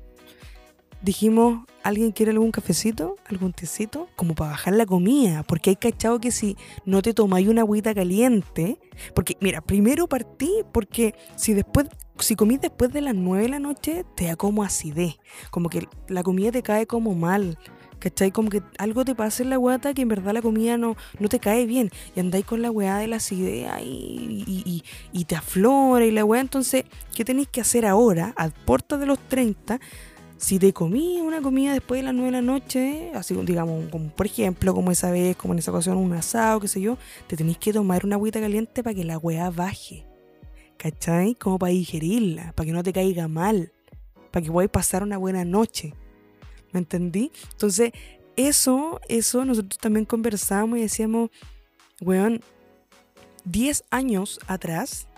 dijimos, 1.03 1.65
¿alguien 1.83 2.13
quiere 2.13 2.33
algún 2.33 2.51
cafecito? 2.51 3.17
¿Algún 3.27 3.53
tecito? 3.53 4.09
Como 4.17 4.35
para 4.35 4.53
bajar 4.53 4.75
la 4.75 4.87
comida, 4.87 5.43
porque 5.43 5.71
hay 5.71 5.77
cachado 5.77 6.21
que 6.21 6.31
si 6.31 6.57
no 6.85 7.03
te 7.03 7.15
tomáis 7.15 7.49
una 7.49 7.63
agüita 7.63 7.95
caliente, 7.95 8.79
porque 9.15 9.37
mira, 9.41 9.61
primero 9.61 10.09
partí 10.09 10.51
porque 10.73 11.15
si 11.37 11.55
después 11.55 11.89
si 12.21 12.35
comís 12.35 12.61
después 12.61 12.93
de 12.93 13.01
las 13.01 13.15
9 13.15 13.45
de 13.45 13.49
la 13.49 13.59
noche, 13.59 14.05
te 14.17 14.27
da 14.27 14.37
como 14.37 14.63
acidez, 14.63 15.19
como 15.51 15.69
que 15.69 15.87
la 16.09 16.23
comida 16.23 16.51
te 16.51 16.63
cae 16.63 16.87
como 16.87 17.15
mal. 17.15 17.59
¿Cachai? 17.99 18.31
Como 18.31 18.49
que 18.49 18.63
algo 18.79 19.05
te 19.05 19.17
pasa 19.17 19.43
en 19.43 19.51
la 19.51 19.57
guata 19.57 19.93
que 19.93 20.03
en 20.03 20.09
verdad 20.09 20.33
la 20.33 20.41
comida 20.41 20.77
no, 20.77 20.97
no 21.19 21.29
te 21.29 21.41
cae 21.41 21.67
bien. 21.67 21.91
Y 22.15 22.21
andáis 22.21 22.45
con 22.45 22.63
la 22.63 22.71
weá 22.71 22.99
de 22.99 23.09
la 23.09 23.17
acidez 23.17 23.69
y, 23.83 24.45
y, 24.47 24.85
y, 25.11 25.25
te 25.25 25.35
aflora 25.35 26.05
y 26.07 26.13
la 26.13 26.25
weá. 26.25 26.41
Entonces, 26.41 26.85
¿qué 27.13 27.25
tenéis 27.25 27.49
que 27.49 27.61
hacer 27.61 27.85
ahora? 27.85 28.35
A 28.37 28.51
puertas 28.51 29.01
de 29.01 29.07
los 29.07 29.19
30, 29.19 29.81
si 30.39 30.61
te 30.61 30.73
comí 30.73 31.21
una 31.21 31.43
comida 31.43 31.73
después 31.73 31.99
de 31.99 32.05
las 32.05 32.15
9 32.15 32.27
de 32.27 32.33
la 32.33 32.43
noche, 32.43 33.11
así 33.15 33.35
digamos, 33.43 33.91
como 33.91 34.09
por 34.11 34.27
ejemplo, 34.27 34.73
como 34.73 34.93
esa 34.93 35.11
vez, 35.11 35.37
como 35.37 35.53
en 35.53 35.59
esa 35.59 35.73
ocasión, 35.73 35.97
un 35.97 36.13
asado, 36.13 36.61
qué 36.61 36.69
sé 36.69 36.81
yo, 36.81 36.97
te 37.27 37.37
tenéis 37.37 37.59
que 37.59 37.73
tomar 37.73 38.07
una 38.07 38.15
agüita 38.15 38.41
caliente 38.41 38.85
para 38.85 38.95
que 38.95 39.05
la 39.05 39.19
weá 39.19 39.51
baje. 39.51 40.07
¿Cachai? 40.77 41.35
Como 41.35 41.59
para 41.59 41.73
digerirla, 41.73 42.53
para 42.53 42.67
que 42.67 42.73
no 42.73 42.85
te 42.85 42.93
caiga 42.93 43.27
mal, 43.27 43.73
para 44.31 44.45
que 44.45 44.53
podáis 44.53 44.71
pasar 44.71 45.03
una 45.03 45.19
buena 45.19 45.45
noche. 45.45 45.93
¿Me 46.71 46.79
entendí? 46.79 47.33
Entonces, 47.51 47.91
eso, 48.37 49.01
eso 49.09 49.45
nosotros 49.45 49.77
también 49.79 50.05
conversamos 50.05 50.79
y 50.79 50.83
decíamos, 50.83 51.31
weón, 52.01 52.43
10 53.45 53.83
años 53.91 54.39
atrás, 54.47 55.09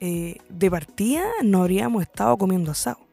eh, 0.00 0.36
de 0.50 0.70
partida 0.70 1.24
no 1.42 1.62
habríamos 1.62 2.02
estado 2.02 2.36
comiendo 2.36 2.72
asado 2.72 3.09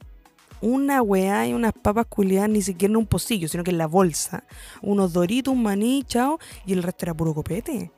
una 0.61 1.01
weá 1.01 1.47
y 1.47 1.53
unas 1.53 1.73
papas 1.73 2.05
culiadas 2.07 2.49
ni 2.49 2.61
siquiera 2.61 2.91
en 2.91 2.97
un 2.97 3.05
pocillo, 3.05 3.47
sino 3.47 3.63
que 3.63 3.71
en 3.71 3.77
la 3.77 3.87
bolsa. 3.87 4.43
Unos 4.81 5.13
doritos, 5.13 5.53
un 5.53 5.63
maní, 5.63 6.03
chao, 6.03 6.39
y 6.65 6.73
el 6.73 6.83
resto 6.83 7.05
era 7.05 7.13
puro 7.13 7.33
copete. 7.33 7.91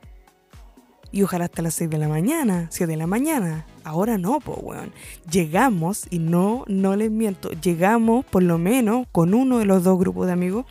Y 1.11 1.23
ojalá 1.23 1.45
hasta 1.45 1.63
las 1.63 1.73
6 1.73 1.89
de 1.89 1.97
la 1.97 2.07
mañana, 2.07 2.67
7 2.69 2.91
de 2.91 2.97
la 2.97 3.07
mañana. 3.07 3.65
Ahora 3.83 4.17
no, 4.17 4.39
pues, 4.39 4.59
weón. 4.61 4.91
Llegamos, 5.31 6.05
y 6.11 6.19
no, 6.19 6.65
no 6.67 6.95
les 6.95 7.09
miento, 7.09 7.49
llegamos 7.49 8.25
por 8.25 8.43
lo 8.43 8.57
menos 8.57 9.07
con 9.11 9.33
uno 9.33 9.57
de 9.57 9.65
los 9.65 9.83
dos 9.83 9.97
grupos 9.97 10.27
de 10.27 10.33
amigos, 10.33 10.65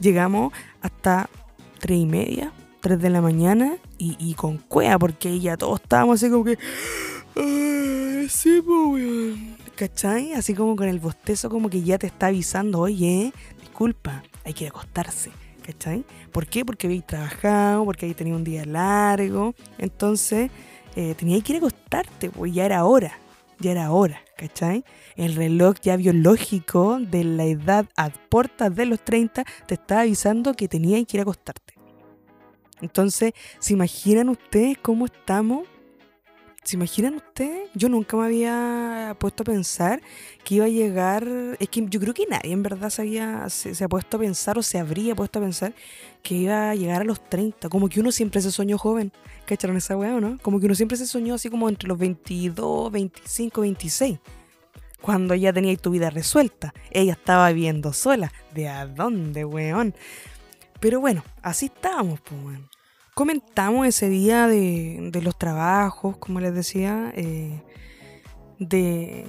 llegamos 0.00 0.52
hasta 0.80 1.28
3 1.80 1.98
y 1.98 2.06
media, 2.06 2.52
3 2.82 3.00
de 3.00 3.10
la 3.10 3.20
mañana, 3.20 3.76
y, 3.98 4.32
con 4.34 4.56
cuea, 4.56 4.98
porque 4.98 5.40
ya 5.40 5.58
todos 5.58 5.80
estábamos 5.80 6.22
así 6.22 6.30
como 6.30 6.44
que... 6.44 6.58
sí, 8.28 8.62
pues, 8.64 8.78
weón 8.88 9.59
¿cachai? 9.80 10.34
Así 10.34 10.52
como 10.52 10.76
con 10.76 10.88
el 10.88 10.98
bostezo 10.98 11.48
como 11.48 11.70
que 11.70 11.82
ya 11.82 11.96
te 11.96 12.06
está 12.06 12.26
avisando, 12.26 12.80
oye, 12.80 13.32
disculpa, 13.58 14.22
hay 14.44 14.52
que 14.52 14.66
acostarse, 14.66 15.30
¿cachai? 15.64 16.04
¿Por 16.32 16.46
qué? 16.46 16.66
Porque 16.66 16.86
habéis 16.86 17.06
trabajado, 17.06 17.86
porque 17.86 18.04
habéis 18.04 18.18
tenido 18.18 18.36
un 18.36 18.44
día 18.44 18.66
largo, 18.66 19.54
entonces 19.78 20.50
eh, 20.96 21.14
tenías 21.14 21.42
que 21.42 21.52
ir 21.52 21.56
a 21.56 21.58
acostarte, 21.60 22.28
pues 22.28 22.52
ya 22.52 22.66
era 22.66 22.84
hora, 22.84 23.18
ya 23.58 23.70
era 23.70 23.90
hora, 23.90 24.20
¿cachai? 24.36 24.84
El 25.16 25.34
reloj 25.34 25.76
ya 25.80 25.96
biológico 25.96 26.98
de 27.00 27.24
la 27.24 27.46
edad 27.46 27.86
a 27.96 28.10
puertas 28.10 28.76
de 28.76 28.84
los 28.84 29.02
30 29.02 29.44
te 29.66 29.74
está 29.76 30.00
avisando 30.00 30.52
que 30.52 30.68
tenías 30.68 31.06
que 31.06 31.16
ir 31.16 31.20
a 31.20 31.22
acostarte. 31.22 31.72
Entonces, 32.82 33.32
¿se 33.58 33.72
imaginan 33.72 34.28
ustedes 34.28 34.76
cómo 34.76 35.06
estamos 35.06 35.66
¿Se 36.62 36.76
imaginan 36.76 37.14
ustedes? 37.14 37.70
Yo 37.74 37.88
nunca 37.88 38.16
me 38.18 38.26
había 38.26 39.16
puesto 39.18 39.42
a 39.42 39.46
pensar 39.46 40.02
que 40.44 40.56
iba 40.56 40.66
a 40.66 40.68
llegar. 40.68 41.26
Es 41.58 41.68
que 41.70 41.86
yo 41.88 41.98
creo 41.98 42.12
que 42.12 42.26
nadie 42.26 42.52
en 42.52 42.62
verdad 42.62 42.90
se, 42.90 43.02
había, 43.02 43.48
se, 43.48 43.82
ha 43.82 43.88
puesto 43.88 44.18
a 44.18 44.20
pensar 44.20 44.58
o 44.58 44.62
se 44.62 44.78
habría 44.78 45.14
puesto 45.14 45.38
a 45.38 45.42
pensar 45.42 45.72
que 46.22 46.34
iba 46.34 46.70
a 46.70 46.74
llegar 46.74 47.00
a 47.00 47.04
los 47.04 47.26
30. 47.28 47.70
Como 47.70 47.88
que 47.88 48.00
uno 48.00 48.12
siempre 48.12 48.42
se 48.42 48.52
soñó 48.52 48.76
joven. 48.76 49.10
¿Cacharon 49.46 49.78
esa 49.78 49.96
weá 49.96 50.20
no? 50.20 50.38
Como 50.42 50.60
que 50.60 50.66
uno 50.66 50.74
siempre 50.74 50.98
se 50.98 51.06
soñó 51.06 51.34
así 51.34 51.48
como 51.48 51.68
entre 51.68 51.88
los 51.88 51.98
22, 51.98 52.92
25, 52.92 53.62
26. 53.62 54.18
Cuando 55.00 55.34
ya 55.34 55.52
tenía 55.54 55.74
tu 55.76 55.90
vida 55.90 56.10
resuelta. 56.10 56.74
Ella 56.90 57.14
estaba 57.14 57.50
viviendo 57.50 57.94
sola. 57.94 58.32
¿De 58.54 58.68
a 58.68 58.86
dónde, 58.86 59.46
weón? 59.46 59.94
Pero 60.78 61.00
bueno, 61.00 61.24
así 61.42 61.66
estábamos, 61.66 62.20
pues, 62.20 62.44
weón 62.44 62.69
comentamos 63.20 63.86
ese 63.86 64.08
día 64.08 64.46
de, 64.46 65.20
los 65.22 65.36
trabajos, 65.36 66.16
como 66.16 66.40
les 66.40 66.54
decía, 66.54 67.12
eh, 67.14 67.60
de, 68.58 69.26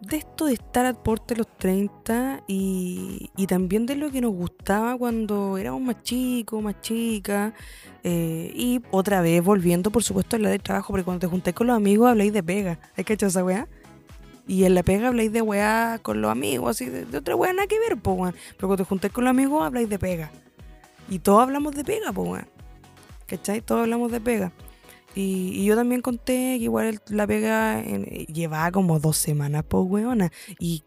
de 0.00 0.16
esto 0.16 0.46
de 0.46 0.54
estar 0.54 0.86
a 0.86 0.94
porte 0.94 1.36
los 1.36 1.46
30 1.58 2.44
y, 2.46 3.30
también 3.46 3.84
de 3.84 3.96
lo 3.96 4.10
que 4.10 4.22
nos 4.22 4.32
gustaba 4.32 4.96
cuando 4.96 5.58
éramos 5.58 5.82
más 5.82 6.02
chicos, 6.02 6.62
más 6.62 6.80
chicas. 6.80 7.52
Eh, 8.04 8.50
y 8.54 8.80
otra 8.90 9.20
vez 9.20 9.44
volviendo, 9.44 9.90
por 9.90 10.02
supuesto, 10.02 10.36
a 10.36 10.38
la 10.38 10.48
de 10.48 10.58
trabajo, 10.58 10.94
porque 10.94 11.04
cuando 11.04 11.20
te 11.20 11.26
junté 11.26 11.52
con 11.52 11.66
los 11.66 11.76
amigos 11.76 12.08
habláis 12.08 12.32
de 12.32 12.42
pega. 12.42 12.78
¿Hay 12.96 13.04
que 13.04 13.12
echar 13.12 13.28
esa 13.28 13.44
weá? 13.44 13.68
Y 14.46 14.64
en 14.64 14.74
la 14.74 14.82
pega 14.82 15.08
habláis 15.08 15.30
de 15.30 15.42
weá 15.42 15.98
con 16.00 16.22
los 16.22 16.30
amigos, 16.30 16.70
así 16.70 16.86
de, 16.86 17.18
otra 17.18 17.36
weá 17.36 17.52
nada 17.52 17.66
que 17.66 17.78
ver, 17.80 17.98
po, 17.98 18.12
weón. 18.12 18.34
Pero 18.56 18.68
cuando 18.68 18.82
te 18.82 18.88
junté 18.88 19.10
con 19.10 19.24
los 19.24 19.30
amigos 19.30 19.62
habláis 19.62 19.90
de 19.90 19.98
pega. 19.98 20.30
Y 21.10 21.18
todos 21.18 21.42
hablamos 21.42 21.74
de 21.74 21.84
pega, 21.84 22.10
po, 22.10 22.22
weón. 22.22 22.53
¿Cachai? 23.26 23.60
Todos 23.60 23.82
hablamos 23.82 24.12
de 24.12 24.20
pega. 24.20 24.52
Y, 25.14 25.64
yo 25.64 25.76
también 25.76 26.02
conté 26.02 26.56
que 26.58 26.64
igual 26.64 27.00
la 27.08 27.26
pega 27.26 27.82
llevaba 27.84 28.72
como 28.72 28.98
dos 28.98 29.16
semanas, 29.16 29.64
pues, 29.68 29.84
weona. 29.86 30.32
Y, 30.58 30.82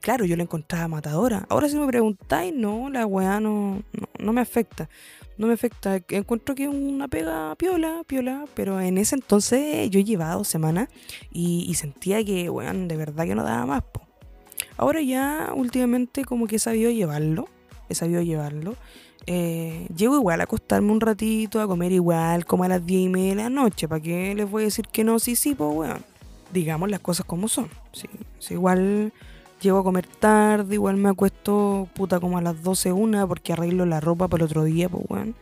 claro, 0.00 0.24
yo 0.24 0.36
la 0.36 0.44
encontraba 0.44 0.88
matadora. 0.88 1.46
Ahora 1.50 1.68
si 1.68 1.76
me 1.76 1.86
preguntáis, 1.86 2.54
no, 2.54 2.88
la 2.88 3.04
weá 3.06 3.38
no, 3.40 3.82
no, 4.18 4.32
me 4.32 4.40
afecta. 4.40 4.88
No 5.36 5.46
me 5.46 5.52
afecta. 5.52 6.00
Encuentro 6.08 6.54
que 6.54 6.68
una 6.68 7.08
pega 7.08 7.54
piola, 7.56 8.02
piola. 8.06 8.46
Pero 8.54 8.80
en 8.80 8.96
ese 8.96 9.16
entonces 9.16 9.90
yo 9.90 10.00
llevaba 10.00 10.34
dos 10.34 10.48
semanas 10.48 10.88
y, 11.30 11.72
sentía 11.74 12.24
que, 12.24 12.48
weón, 12.48 12.88
de 12.88 12.96
verdad 12.96 13.26
que 13.26 13.34
no 13.34 13.44
daba 13.44 13.66
más, 13.66 13.82
pues. 13.92 14.06
Ahora 14.78 15.02
ya, 15.02 15.52
últimamente, 15.54 16.24
como 16.24 16.46
que 16.46 16.56
he 16.56 16.58
sabido 16.58 16.90
llevarlo. 16.90 17.48
He 17.90 17.94
sabido 17.94 18.22
llevarlo. 18.22 18.74
Eh, 19.26 19.88
llego 19.96 20.14
igual 20.14 20.40
a 20.40 20.44
acostarme 20.44 20.92
un 20.92 21.00
ratito, 21.00 21.60
a 21.60 21.66
comer 21.66 21.92
igual, 21.92 22.46
como 22.46 22.64
a 22.64 22.68
las 22.68 22.86
10 22.86 23.06
y 23.06 23.08
media 23.08 23.30
de 23.30 23.42
la 23.42 23.50
noche. 23.50 23.88
¿Para 23.88 24.00
qué 24.00 24.34
les 24.34 24.48
voy 24.48 24.62
a 24.62 24.66
decir 24.66 24.86
que 24.86 25.04
no? 25.04 25.18
Sí, 25.18 25.36
sí, 25.36 25.54
pues, 25.54 25.70
weón. 25.74 26.04
Digamos 26.52 26.90
las 26.90 27.00
cosas 27.00 27.26
como 27.26 27.48
son. 27.48 27.68
Sí, 27.92 28.08
igual 28.54 29.12
llego 29.60 29.78
a 29.78 29.84
comer 29.84 30.06
tarde, 30.06 30.74
igual 30.74 30.96
me 30.96 31.08
acuesto, 31.08 31.88
puta, 31.94 32.20
como 32.20 32.38
a 32.38 32.42
las 32.42 32.62
12, 32.62 32.92
una, 32.92 33.26
porque 33.26 33.52
arreglo 33.52 33.84
la 33.84 34.00
ropa 34.00 34.28
para 34.28 34.44
el 34.44 34.50
otro 34.50 34.64
día, 34.64 34.88
pues, 34.88 35.04
weón. 35.08 35.34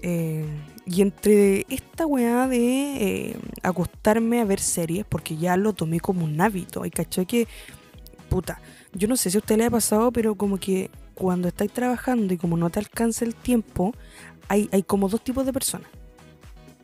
Eh, 0.00 0.44
y 0.86 1.02
entre 1.02 1.66
esta 1.68 2.06
weá 2.06 2.46
de 2.46 3.30
eh, 3.30 3.36
acostarme 3.62 4.40
a 4.40 4.44
ver 4.44 4.60
series, 4.60 5.04
porque 5.04 5.36
ya 5.36 5.56
lo 5.56 5.72
tomé 5.72 6.00
como 6.00 6.24
un 6.24 6.40
hábito, 6.40 6.84
y 6.84 6.90
caché 6.90 7.26
que, 7.26 7.46
puta, 8.28 8.60
yo 8.92 9.06
no 9.06 9.16
sé 9.16 9.30
si 9.30 9.36
a 9.36 9.40
usted 9.40 9.56
le 9.56 9.66
ha 9.66 9.70
pasado, 9.70 10.10
pero 10.12 10.34
como 10.34 10.58
que 10.58 10.90
cuando 11.18 11.48
estáis 11.48 11.72
trabajando 11.72 12.32
y 12.32 12.38
como 12.38 12.56
no 12.56 12.70
te 12.70 12.78
alcanza 12.78 13.24
el 13.24 13.34
tiempo, 13.34 13.92
hay, 14.48 14.68
como 14.86 15.08
dos 15.08 15.22
tipos 15.22 15.44
de 15.44 15.52
personas. 15.52 15.90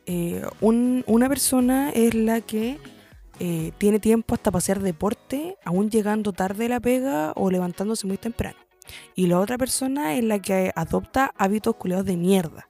Eh, 0.06 0.42
una 0.60 1.28
persona 1.28 1.90
es 1.90 2.14
la 2.14 2.40
que 2.40 2.78
eh, 3.38 3.72
tiene 3.78 4.00
tiempo 4.00 4.34
hasta 4.34 4.50
hacer 4.50 4.80
deporte, 4.80 5.56
aún 5.64 5.88
llegando 5.88 6.32
tarde 6.32 6.66
a 6.66 6.68
la 6.68 6.80
pega 6.80 7.32
o 7.36 7.50
levantándose 7.50 8.06
muy 8.06 8.18
temprano. 8.18 8.58
Y 9.14 9.28
la 9.28 9.40
otra 9.40 9.56
persona 9.56 10.14
es 10.14 10.24
la 10.24 10.40
que 10.40 10.72
adopta 10.74 11.32
hábitos 11.38 11.76
culeados 11.76 12.04
de 12.04 12.16
mierda. 12.16 12.68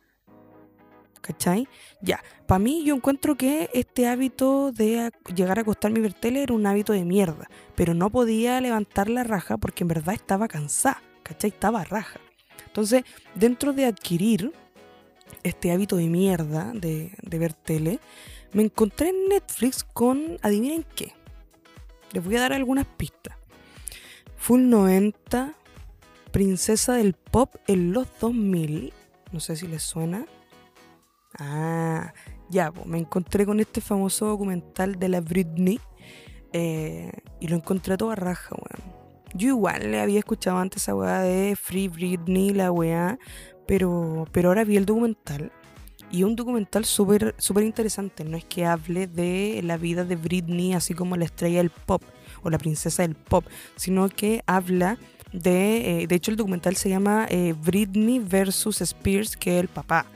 ¿Cachai? 1.23 1.67
Ya, 2.03 2.23
para 2.47 2.59
mí 2.59 2.85
yo 2.85 2.95
encuentro 2.95 3.35
que 3.37 3.71
este 3.73 4.07
hábito 4.07 4.71
de 4.71 5.11
llegar 5.35 5.59
a 5.59 5.63
acostarme 5.63 6.01
y 6.01 6.03
ver 6.03 6.13
tele 6.13 6.43
era 6.43 6.53
un 6.53 6.67
hábito 6.67 6.93
de 6.93 7.07
mierda, 7.07 7.49
pero 7.75 7.95
no 7.95 8.11
podía 8.11 8.61
levantar 8.61 9.09
la 9.09 9.25
raja 9.25 9.57
porque 9.57 9.85
en 9.85 9.89
verdad 9.89 10.15
estaba 10.15 10.47
cansada. 10.47 11.01
¿Cachai? 11.25 11.51
Estaba 11.51 11.83
raja. 11.83 12.21
Entonces, 12.67 13.05
dentro 13.35 13.73
de 13.73 13.87
adquirir 13.87 14.53
este 15.43 15.73
hábito 15.73 15.97
de 15.97 16.09
mierda 16.09 16.73
de, 16.75 17.13
ver 17.23 17.53
tele, 17.53 17.99
me 18.53 18.63
encontré 18.63 19.09
en 19.09 19.29
Netflix 19.29 19.85
con, 19.85 20.39
adivinen 20.43 20.85
qué, 20.95 21.13
les 22.13 22.25
voy 22.25 22.37
a 22.37 22.41
dar 22.41 22.53
algunas 22.53 22.87
pistas. 22.87 23.37
Full 24.37 24.69
90, 24.69 25.55
Princesa 26.31 26.95
del 26.95 27.15
Pop 27.15 27.57
en 27.67 27.93
los 27.93 28.07
2000, 28.21 28.93
no 29.33 29.41
sé 29.41 29.57
si 29.57 29.67
les 29.67 29.83
suena. 29.83 30.27
Ah, 31.39 32.13
ya, 32.51 32.73
me 32.87 32.99
encontré 32.99 33.47
con 33.47 33.61
este 33.61 33.81
famoso 33.81 34.27
documental 34.27 34.99
de 34.99 35.09
la 35.09 35.21
Britney 35.21 35.81
eh, 36.53 37.11
y 37.41 37.49
lo 37.49 37.57
encontré 37.57 37.95
a 37.95 37.97
toda 37.97 38.15
raja, 38.15 38.55
weón. 38.55 38.94
Yo 39.35 39.49
igual 39.49 39.91
le 39.91 40.01
había 40.01 40.21
escuchado 40.21 40.59
antes 40.59 40.83
esa 40.83 40.95
weá 40.95 41.19
de 41.21 41.57
Free 41.57 41.89
Britney, 41.89 42.51
la 42.51 42.71
weá, 42.71 43.19
pero, 43.67 44.29
pero 44.31 44.49
ahora 44.49 44.65
vi 44.65 44.77
el 44.77 44.87
documental. 44.87 45.51
Y 46.13 46.23
un 46.23 46.37
documental 46.37 46.85
súper 46.85 47.35
super 47.39 47.65
interesante. 47.65 48.25
No 48.25 48.37
es 48.37 48.45
que 48.45 48.65
hable 48.65 49.09
de 49.09 49.61
la 49.65 49.77
vida 49.77 50.05
de 50.05 50.15
Britney 50.15 50.73
así 50.73 50.95
como 50.95 51.17
la 51.17 51.25
estrella 51.25 51.59
del 51.59 51.71
pop 51.71 52.03
o 52.45 52.51
la 52.51 52.59
princesa 52.59 53.03
del 53.03 53.17
pop, 53.17 53.45
sino 53.75 54.09
que 54.09 54.43
habla 54.47 54.99
de. 55.33 56.03
Eh, 56.03 56.07
de 56.07 56.15
hecho, 56.15 56.31
el 56.31 56.37
documental 56.37 56.77
se 56.77 56.89
llama 56.89 57.27
eh, 57.29 57.55
Britney 57.61 58.21
versus 58.21 58.81
Spears, 58.81 59.37
que 59.37 59.57
es 59.57 59.63
el 59.63 59.69
papá. 59.69 60.07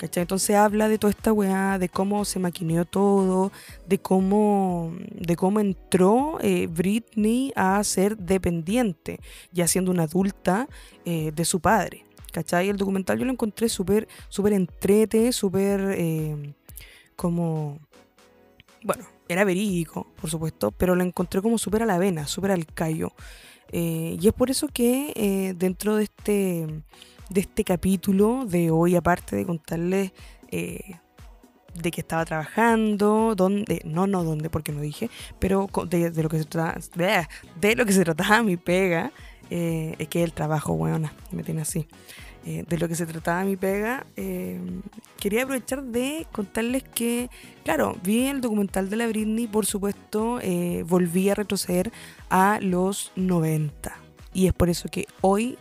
Entonces 0.00 0.56
habla 0.56 0.88
de 0.88 0.98
toda 0.98 1.10
esta 1.10 1.32
weá, 1.32 1.78
de 1.78 1.88
cómo 1.88 2.24
se 2.24 2.38
maquineó 2.38 2.84
todo, 2.84 3.50
de 3.86 3.98
cómo, 3.98 4.94
de 5.10 5.36
cómo 5.36 5.60
entró 5.60 6.38
eh, 6.40 6.66
Britney 6.66 7.52
a 7.56 7.82
ser 7.82 8.16
dependiente, 8.16 9.20
ya 9.52 9.66
siendo 9.66 9.90
una 9.90 10.04
adulta 10.04 10.68
eh, 11.04 11.32
de 11.34 11.44
su 11.44 11.60
padre. 11.60 12.04
¿Cachai? 12.32 12.68
El 12.68 12.76
documental 12.76 13.18
yo 13.18 13.24
lo 13.24 13.32
encontré 13.32 13.68
súper, 13.70 14.06
súper 14.28 14.52
entrete, 14.52 15.32
súper 15.32 15.94
eh, 15.96 16.54
como... 17.16 17.78
Bueno, 18.82 19.04
era 19.28 19.44
verídico, 19.44 20.06
por 20.20 20.28
supuesto, 20.28 20.70
pero 20.70 20.94
lo 20.94 21.02
encontré 21.02 21.40
como 21.40 21.56
súper 21.56 21.82
a 21.82 21.86
la 21.86 21.98
vena, 21.98 22.26
súper 22.26 22.50
al 22.50 22.66
callo. 22.66 23.12
y 23.72 24.24
es 24.24 24.32
por 24.34 24.50
eso 24.50 24.68
que 24.68 25.54
dentro 25.56 25.96
de 25.96 26.04
este 26.04 26.66
de 27.30 27.40
este 27.40 27.64
capítulo 27.64 28.44
de 28.46 28.70
hoy, 28.70 28.96
aparte 28.96 29.36
de 29.36 29.44
contarles 29.44 30.12
eh, 30.50 30.96
de 31.74 31.90
que 31.90 32.00
estaba 32.00 32.24
trabajando, 32.24 33.34
dónde, 33.36 33.82
no, 33.84 34.06
no 34.06 34.24
dónde, 34.24 34.48
porque 34.48 34.72
no 34.72 34.80
dije, 34.80 35.10
pero 35.38 35.68
de, 35.88 36.10
lo 36.22 36.28
que 36.28 36.38
se 36.38 36.44
trataba, 36.44 36.80
de, 37.60 37.76
lo 37.76 37.84
que 37.84 37.92
se 37.92 38.04
trataba 38.04 38.42
mi 38.42 38.56
pega, 38.56 39.12
eh, 39.50 39.94
es 39.98 40.08
que 40.08 40.22
el 40.22 40.32
trabajo, 40.32 40.74
bueno, 40.74 41.10
me 41.32 41.42
tiene 41.42 41.62
así. 41.62 41.86
Eh, 42.46 42.64
de 42.66 42.78
lo 42.78 42.88
que 42.88 42.94
se 42.94 43.06
trataba 43.06 43.42
mi 43.42 43.56
pega, 43.56 44.06
quería 45.18 45.42
aprovechar 45.42 45.82
de 45.82 46.28
contarles 46.30 46.84
que, 46.84 47.28
claro, 47.64 47.96
vi 48.04 48.28
el 48.28 48.40
documental 48.40 48.88
de 48.88 48.96
la 48.96 49.08
Britney, 49.08 49.48
por 49.48 49.66
supuesto, 49.66 50.38
volví 50.84 51.28
a 51.28 51.34
retroceder 51.34 51.90
a 52.30 52.60
los 52.62 53.10
90. 53.16 53.92
Y 54.32 54.46
es 54.46 54.52
por 54.52 54.68
eso 54.70 54.88
que 54.88 55.06
hoy 55.22 55.58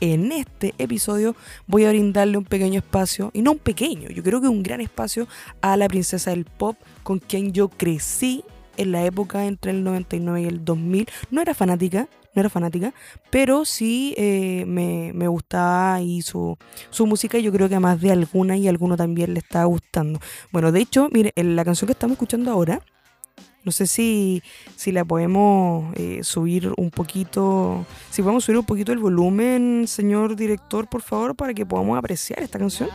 en 0.00 0.32
este 0.32 0.74
episodio 0.78 1.36
voy 1.66 1.84
a 1.84 1.90
brindarle 1.90 2.38
un 2.38 2.44
pequeño 2.44 2.78
espacio, 2.78 3.30
y 3.32 3.42
no 3.42 3.52
un 3.52 3.58
pequeño, 3.58 4.08
yo 4.10 4.22
creo 4.22 4.40
que 4.40 4.48
un 4.48 4.62
gran 4.62 4.80
espacio 4.80 5.26
a 5.60 5.76
la 5.76 5.88
princesa 5.88 6.30
del 6.30 6.44
pop 6.44 6.76
con 7.02 7.18
quien 7.18 7.52
yo 7.52 7.68
crecí 7.68 8.44
en 8.76 8.92
la 8.92 9.04
época 9.04 9.46
entre 9.46 9.70
el 9.70 9.84
99 9.84 10.42
y 10.42 10.44
el 10.46 10.64
2000. 10.64 11.08
No 11.30 11.40
era 11.40 11.54
fanática, 11.54 12.08
no 12.34 12.40
era 12.40 12.50
fanática, 12.50 12.92
pero 13.30 13.64
sí 13.64 14.14
eh, 14.16 14.64
me, 14.66 15.12
me, 15.14 15.28
gustaba 15.28 16.00
y 16.00 16.22
su, 16.22 16.56
su 16.90 17.06
música 17.06 17.38
yo 17.38 17.52
creo 17.52 17.68
que 17.68 17.76
a 17.76 17.80
más 17.80 18.00
de 18.00 18.10
alguna 18.10 18.56
y 18.56 18.68
alguno 18.68 18.96
también 18.96 19.34
le 19.34 19.38
estaba 19.38 19.66
gustando. 19.66 20.20
Bueno, 20.50 20.72
de 20.72 20.80
hecho, 20.80 21.08
mire, 21.12 21.32
la 21.36 21.64
canción 21.64 21.86
que 21.86 21.92
estamos 21.92 22.14
escuchando 22.14 22.50
ahora 22.50 22.80
no 23.64 23.72
sé 23.72 23.86
si, 23.86 24.42
si 24.76 24.92
la 24.92 25.04
podemos 25.04 25.92
eh, 25.96 26.20
subir 26.22 26.72
un 26.76 26.90
poquito, 26.90 27.86
si 28.10 28.22
podemos 28.22 28.44
subir 28.44 28.58
un 28.58 28.66
poquito 28.66 28.92
el 28.92 28.98
volumen, 28.98 29.86
señor 29.88 30.36
director, 30.36 30.86
por 30.88 31.02
favor, 31.02 31.34
para 31.34 31.54
que 31.54 31.64
podamos 31.64 31.98
apreciar 31.98 32.40
esta 32.42 32.58
canción. 32.58 32.90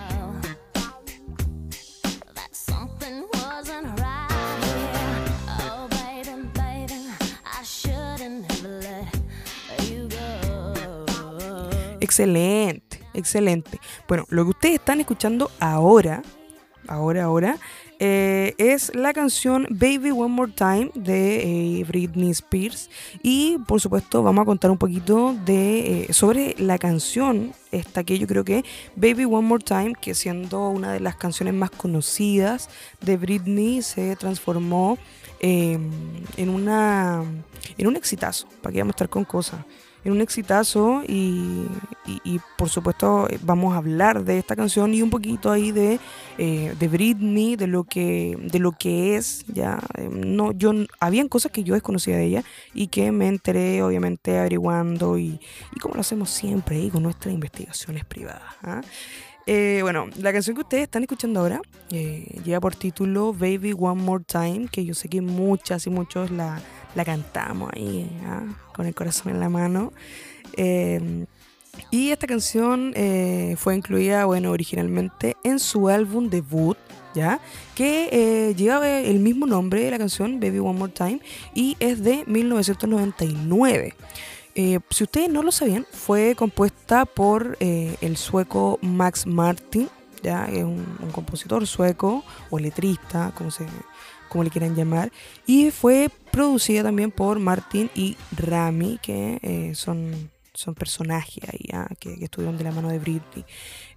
Excelente, 12.02 13.00
excelente. 13.14 13.80
Bueno, 14.08 14.26
lo 14.30 14.44
que 14.44 14.50
ustedes 14.50 14.76
están 14.76 15.00
escuchando 15.00 15.52
ahora, 15.60 16.24
ahora, 16.88 17.24
ahora, 17.24 17.58
eh, 18.00 18.56
es 18.58 18.96
la 18.96 19.12
canción 19.12 19.68
Baby 19.70 20.12
One 20.12 20.34
More 20.34 20.52
Time 20.54 20.90
de 20.96 21.80
eh, 21.80 21.84
Britney 21.84 22.32
Spears. 22.32 22.90
Y 23.22 23.58
por 23.68 23.82
supuesto 23.82 24.24
vamos 24.24 24.44
a 24.44 24.46
contar 24.46 24.72
un 24.72 24.78
poquito 24.78 25.36
de, 25.46 26.06
eh, 26.06 26.14
sobre 26.14 26.56
la 26.58 26.78
canción, 26.78 27.54
esta 27.72 28.04
que 28.04 28.18
yo 28.18 28.26
creo 28.26 28.46
que 28.46 28.64
Baby 28.96 29.26
One 29.26 29.48
More 29.48 29.64
Time, 29.64 29.94
que 30.00 30.16
siendo 30.16 30.70
una 30.70 30.94
de 30.94 31.02
las 31.02 31.18
canciones 31.18 31.54
más 31.54 31.72
conocidas 31.72 32.70
de 33.02 33.18
Britney, 33.18 33.82
se 33.82 34.16
transformó 34.16 34.98
en, 35.42 36.50
una, 36.50 37.24
en 37.78 37.88
un 37.88 37.96
exitazo. 37.96 38.48
¿Para 38.62 38.74
que 38.74 38.80
vamos 38.80 38.94
a 38.94 38.96
estar 38.96 39.10
con 39.10 39.26
cosas? 39.26 39.60
En 40.04 40.12
un 40.12 40.22
exitazo 40.22 41.04
y, 41.08 41.68
por 42.58 42.70
supuesto 42.70 43.28
vamos 43.42 43.74
a 43.74 43.78
hablar 43.78 44.24
de 44.24 44.40
esta 44.40 44.56
canción 44.56 44.94
y 44.94 45.02
un 45.02 45.10
poquito 45.10 45.52
ahí 45.52 45.72
de, 45.72 46.00
eh, 46.38 46.76
de 46.78 46.88
Britney, 46.88 47.56
de 47.56 47.68
lo 47.68 47.84
que, 47.84 48.38
de 48.42 48.60
lo 48.60 48.72
que 48.72 49.16
es, 49.16 49.46
ya 49.48 49.80
no, 50.12 50.52
yo 50.54 50.72
habían 51.00 51.28
cosas 51.28 51.52
que 51.52 51.64
yo 51.64 51.74
desconocía 51.74 52.18
de 52.18 52.26
ella 52.26 52.44
y 52.74 52.88
que 52.88 53.12
me 53.12 53.28
enteré 53.28 53.84
obviamente 53.84 54.38
averiguando 54.38 55.18
y, 55.18 55.40
y 55.76 55.80
como 55.80 55.96
lo 55.96 56.02
hacemos 56.02 56.30
siempre 56.30 56.78
ahí 56.78 56.90
con 56.90 57.04
nuestras 57.04 57.34
investigaciones 57.34 58.06
privadas. 58.06 58.42
¿ah? 58.64 58.82
Eh, 59.52 59.80
bueno, 59.82 60.06
la 60.20 60.32
canción 60.32 60.56
que 60.56 60.62
ustedes 60.62 60.84
están 60.84 61.02
escuchando 61.02 61.40
ahora 61.40 61.60
eh, 61.90 62.40
lleva 62.44 62.60
por 62.60 62.76
título 62.76 63.34
Baby 63.34 63.74
One 63.76 64.00
More 64.00 64.24
Time, 64.24 64.68
que 64.72 64.86
yo 64.86 64.94
sé 64.94 65.10
que 65.10 65.22
muchas 65.22 65.88
y 65.88 65.90
muchos 65.90 66.30
la, 66.30 66.62
la 66.96 67.06
cantamos 67.06 67.72
ahí, 67.74 68.10
¿ah? 68.26 68.44
con 68.74 68.86
el 68.86 68.96
corazón 68.96 69.32
en 69.34 69.40
la 69.40 69.50
mano. 69.50 69.94
Em, 70.54 71.26
y 71.92 72.12
esta 72.12 72.28
canción 72.28 72.92
eh, 72.96 73.56
fue 73.58 73.76
incluida, 73.76 74.26
bueno, 74.26 74.52
originalmente 74.52 75.38
en 75.44 75.60
su 75.60 75.88
álbum 75.88 76.30
debut, 76.30 76.78
¿ya? 77.16 77.40
Que 77.76 78.10
eh, 78.12 78.56
lleva 78.56 78.88
el 78.88 79.20
mismo 79.20 79.46
nombre 79.46 79.84
de 79.84 79.92
la 79.92 79.98
canción, 79.98 80.40
Baby 80.40 80.60
One 80.60 80.78
More 80.78 80.92
Time, 80.92 81.20
y 81.54 81.78
es 81.80 82.04
de 82.04 82.24
1999. 82.28 83.96
Eh, 84.56 84.80
si 84.90 85.04
ustedes 85.04 85.30
no 85.30 85.42
lo 85.42 85.52
sabían, 85.52 85.86
fue 85.92 86.36
compuesta 86.36 87.06
por 87.06 87.56
eh, 87.60 87.96
el 88.02 88.18
sueco 88.18 88.78
Max 88.82 89.26
Martin, 89.26 89.90
ya 90.22 90.48
es 90.48 90.64
un, 90.64 90.86
compositor 91.14 91.66
sueco 91.66 92.26
o 92.50 92.60
letrista, 92.60 93.32
como, 93.36 93.52
se, 93.52 93.66
como 94.30 94.44
le 94.44 94.50
quieran 94.50 94.76
llamar, 94.76 95.12
y 95.46 95.72
fue 95.72 96.10
producida 96.32 96.84
también 96.84 97.12
por 97.12 97.40
Martin 97.40 97.90
y 97.96 98.16
Rami, 98.38 99.00
que 99.02 99.74
son 99.76 100.30
son 100.60 100.76
personajes 100.76 101.44
ahí 101.48 101.70
¿ah? 101.72 101.88
que, 102.00 102.14
estuvieron 102.22 102.58
de 102.58 102.66
la 102.66 102.72
mano 102.72 102.90
de 102.90 103.00
Britney. 103.00 103.46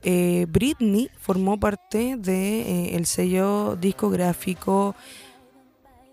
Eh, 0.03 0.47
Britney 0.49 1.11
formó 1.19 1.59
parte 1.59 2.17
del 2.17 2.23
de, 2.23 2.97
eh, 2.97 3.05
sello 3.05 3.77
discográfico, 3.77 4.95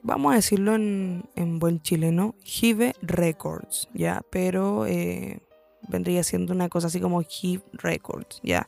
vamos 0.01 0.33
a 0.33 0.35
decirlo 0.37 0.73
en, 0.73 1.59
buen 1.59 1.81
chileno, 1.81 2.33
Hive 2.43 2.95
Records, 3.01 3.89
¿ya? 3.93 4.23
Pero 4.31 4.87
eh, 4.87 5.39
vendría 5.87 6.23
siendo 6.23 6.53
una 6.53 6.67
cosa 6.67 6.87
así 6.87 6.99
como 6.99 7.21
Hive 7.21 7.63
Records, 7.73 8.39
¿ya? 8.41 8.67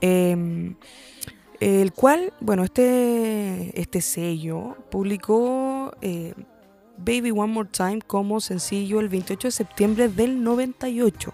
Em, 0.00 0.76
el 1.60 1.92
cual, 1.92 2.32
bueno, 2.40 2.64
este, 2.64 3.78
este 3.80 4.00
sello 4.00 4.76
publicó 4.90 5.92
Baby 6.98 7.30
One 7.30 7.52
More 7.52 7.68
Time 7.70 8.00
como 8.06 8.40
sencillo 8.40 9.00
el 9.00 9.08
28 9.08 9.48
de 9.48 9.52
septiembre 9.52 10.08
del 10.08 10.42
98 10.42 11.32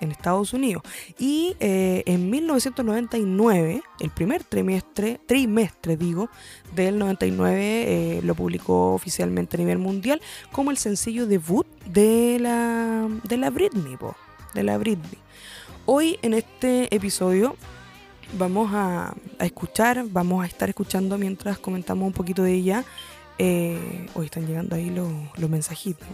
en 0.00 0.10
Estados 0.10 0.52
Unidos. 0.52 0.82
Y 1.18 1.56
eh, 1.60 2.02
en 2.06 2.30
1999, 2.30 3.82
el 4.00 4.10
primer 4.10 4.44
trimestre, 4.44 5.20
trimestre 5.26 5.96
digo, 5.96 6.28
del 6.74 6.98
99 6.98 7.58
eh, 7.58 8.20
lo 8.22 8.34
publicó 8.34 8.94
oficialmente 8.94 9.56
a 9.56 9.60
nivel 9.60 9.78
mundial 9.78 10.20
como 10.52 10.70
el 10.70 10.76
sencillo 10.76 11.26
debut 11.26 11.66
de 11.86 12.38
la, 12.40 13.08
de 13.24 13.36
la 13.36 13.50
Britney, 13.50 13.96
de 14.54 14.62
la 14.62 14.78
Britney. 14.78 15.18
Hoy 15.86 16.18
en 16.22 16.34
este 16.34 16.94
episodio 16.94 17.56
vamos 18.36 18.70
a, 18.72 19.14
escuchar, 19.38 20.04
vamos 20.08 20.44
a 20.44 20.46
estar 20.46 20.68
escuchando 20.68 21.18
mientras 21.18 21.58
comentamos 21.58 22.06
un 22.06 22.12
poquito 22.12 22.42
de 22.42 22.52
ella 22.52 22.84
eh, 23.38 24.06
hoy 24.14 24.26
están 24.26 24.46
llegando 24.46 24.76
ahí 24.76 24.90
los, 24.90 25.50
mensajitos. 25.50 26.06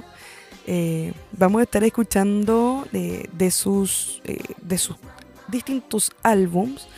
Eh, 0.67 1.13
vamos 1.33 1.61
a 1.61 1.65
estar 1.65 1.83
escuchando 1.85 2.87
de, 2.93 3.51
sus, 3.51 4.23
eh, 4.25 4.39
de 4.61 4.79
sus 4.79 4.97
distintos 5.49 6.13
álbums 6.23 6.89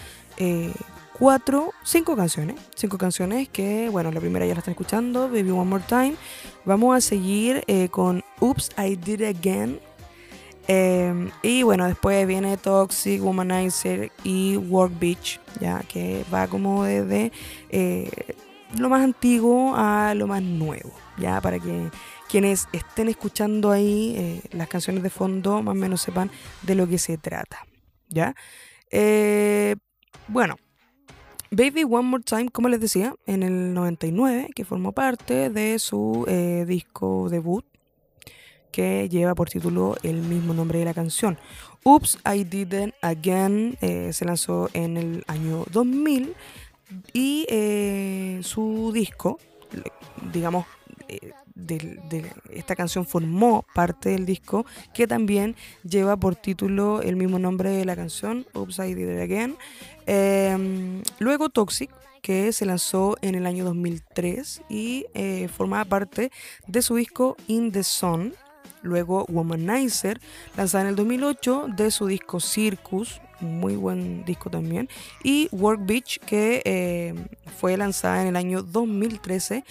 cuatro, 1.19 1.73
cinco 1.85 2.17
canciones. 2.17 2.57
Cinco 2.75 2.99
canciones 2.99 3.49
que, 3.49 3.89
bueno, 3.91 4.11
la 4.11 4.21
primera 4.21 4.45
ya 4.45 4.55
la 4.55 4.59
están 4.59 4.73
escuchando, 4.73 5.29
Baby 5.29 5.51
One 5.51 5.71
More 5.71 5.85
Time. 5.89 6.15
Vamos 6.65 6.97
a 6.97 7.01
seguir 7.01 7.65
con 7.91 8.25
Oops, 8.41 8.71
I 8.77 8.97
Did 8.97 9.21
It 9.21 9.37
Again. 9.37 9.81
Y 10.69 11.63
bueno, 11.63 11.87
después 11.87 12.27
viene 12.27 12.57
Toxic, 12.57 13.23
Womanizer 13.23 14.13
y 14.25 14.57
Work 14.57 14.99
Beach, 14.99 15.41
ya 15.61 15.81
que 15.81 16.25
va 16.33 16.47
como 16.47 16.85
desde 16.85 17.33
lo 18.79 18.89
más 18.89 19.03
antiguo 19.03 19.75
a 19.77 20.15
lo 20.15 20.27
más 20.27 20.43
nuevo, 20.43 20.93
ya 21.19 21.41
para 21.41 21.59
que 21.59 21.91
quienes 22.29 22.67
estén 22.73 23.09
escuchando 23.09 23.71
ahí 23.71 24.15
eh, 24.17 24.43
las 24.53 24.69
canciones 24.69 25.03
de 25.03 25.11
fondo 25.11 25.63
más 25.63 25.73
o 25.73 25.79
menos 25.79 26.01
sepan 26.01 26.31
de 26.63 26.75
lo 26.75 26.89
que 26.89 26.97
se 26.97 27.19
trata, 27.19 27.59
¿ya? 28.09 28.35
Eh, 28.91 29.77
bueno, 30.29 30.57
Baby 31.51 31.85
One 31.85 32.09
More 32.09 32.25
Time, 32.25 32.49
como 32.49 32.71
les 32.71 32.81
decía, 32.81 33.15
en 33.27 33.43
el 33.43 33.75
99, 33.75 34.49
que 34.55 34.65
formó 34.65 34.93
parte 34.93 35.51
de 35.51 35.79
su 35.79 36.25
eh, 36.27 36.65
disco 36.67 37.29
debut, 37.29 37.67
que 38.73 39.09
lleva 39.09 39.35
por 39.35 39.49
título 39.49 39.97
el 40.03 40.17
mismo 40.17 40.55
nombre 40.55 40.81
de 40.81 40.87
la 40.87 40.95
canción. 40.95 41.39
Oops, 41.85 42.19
I 42.25 42.45
Didn't 42.45 42.95
Again 43.03 43.77
se 43.81 44.25
lanzó 44.25 44.71
en 44.73 44.97
el 44.97 45.25
año 45.27 45.65
2000 45.71 46.35
y 47.13 47.47
eh, 47.49 48.41
su 48.43 48.91
disco, 48.93 49.39
digamos, 50.33 50.67
eh, 51.09 51.33
de, 51.55 52.33
esta 52.51 52.75
canción 52.75 53.05
formó 53.05 53.65
parte 53.75 54.11
del 54.11 54.25
disco 54.25 54.65
que 54.95 55.07
también 55.07 55.55
lleva 55.85 56.17
por 56.17 56.35
título 56.35 57.03
el 57.03 57.17
mismo 57.17 57.39
nombre 57.39 57.71
de 57.71 57.85
la 57.85 57.95
canción, 57.95 58.47
Upside 58.55 58.95
Did 58.95 59.15
It 59.15 59.21
Again. 59.21 59.57
Em, 60.07 61.03
luego 61.19 61.51
Toxic, 61.51 61.91
que 62.23 62.53
se 62.53 62.67
lanzó 62.67 63.17
en 63.21 63.35
el 63.35 63.47
año 63.47 63.65
2003 63.65 64.63
y 64.69 65.07
eh, 65.15 65.49
formaba 65.49 65.85
parte 65.85 66.31
de 66.67 66.83
su 66.83 66.97
disco 66.97 67.37
In 67.49 67.73
the 67.73 67.83
Sun. 67.83 68.35
Luego 68.83 69.25
Womanizer, 69.29 70.21
lanzada 70.57 70.85
en 70.85 70.91
el 70.91 70.97
2008 70.97 71.67
de 71.77 71.91
su 71.91 72.07
disco 72.07 72.41
Circus, 72.41 73.21
muy 73.41 73.77
buen 73.77 74.25
disco 74.25 74.51
también. 74.51 74.89
Y 75.23 75.49
Work 75.53 75.81
Beach, 75.85 76.19
que 76.21 76.63
eh, 76.65 77.15
fue 77.59 77.77
lanzada 77.77 78.23
en 78.23 78.29
el 78.29 78.37
año 78.37 78.63
2013 78.63 79.65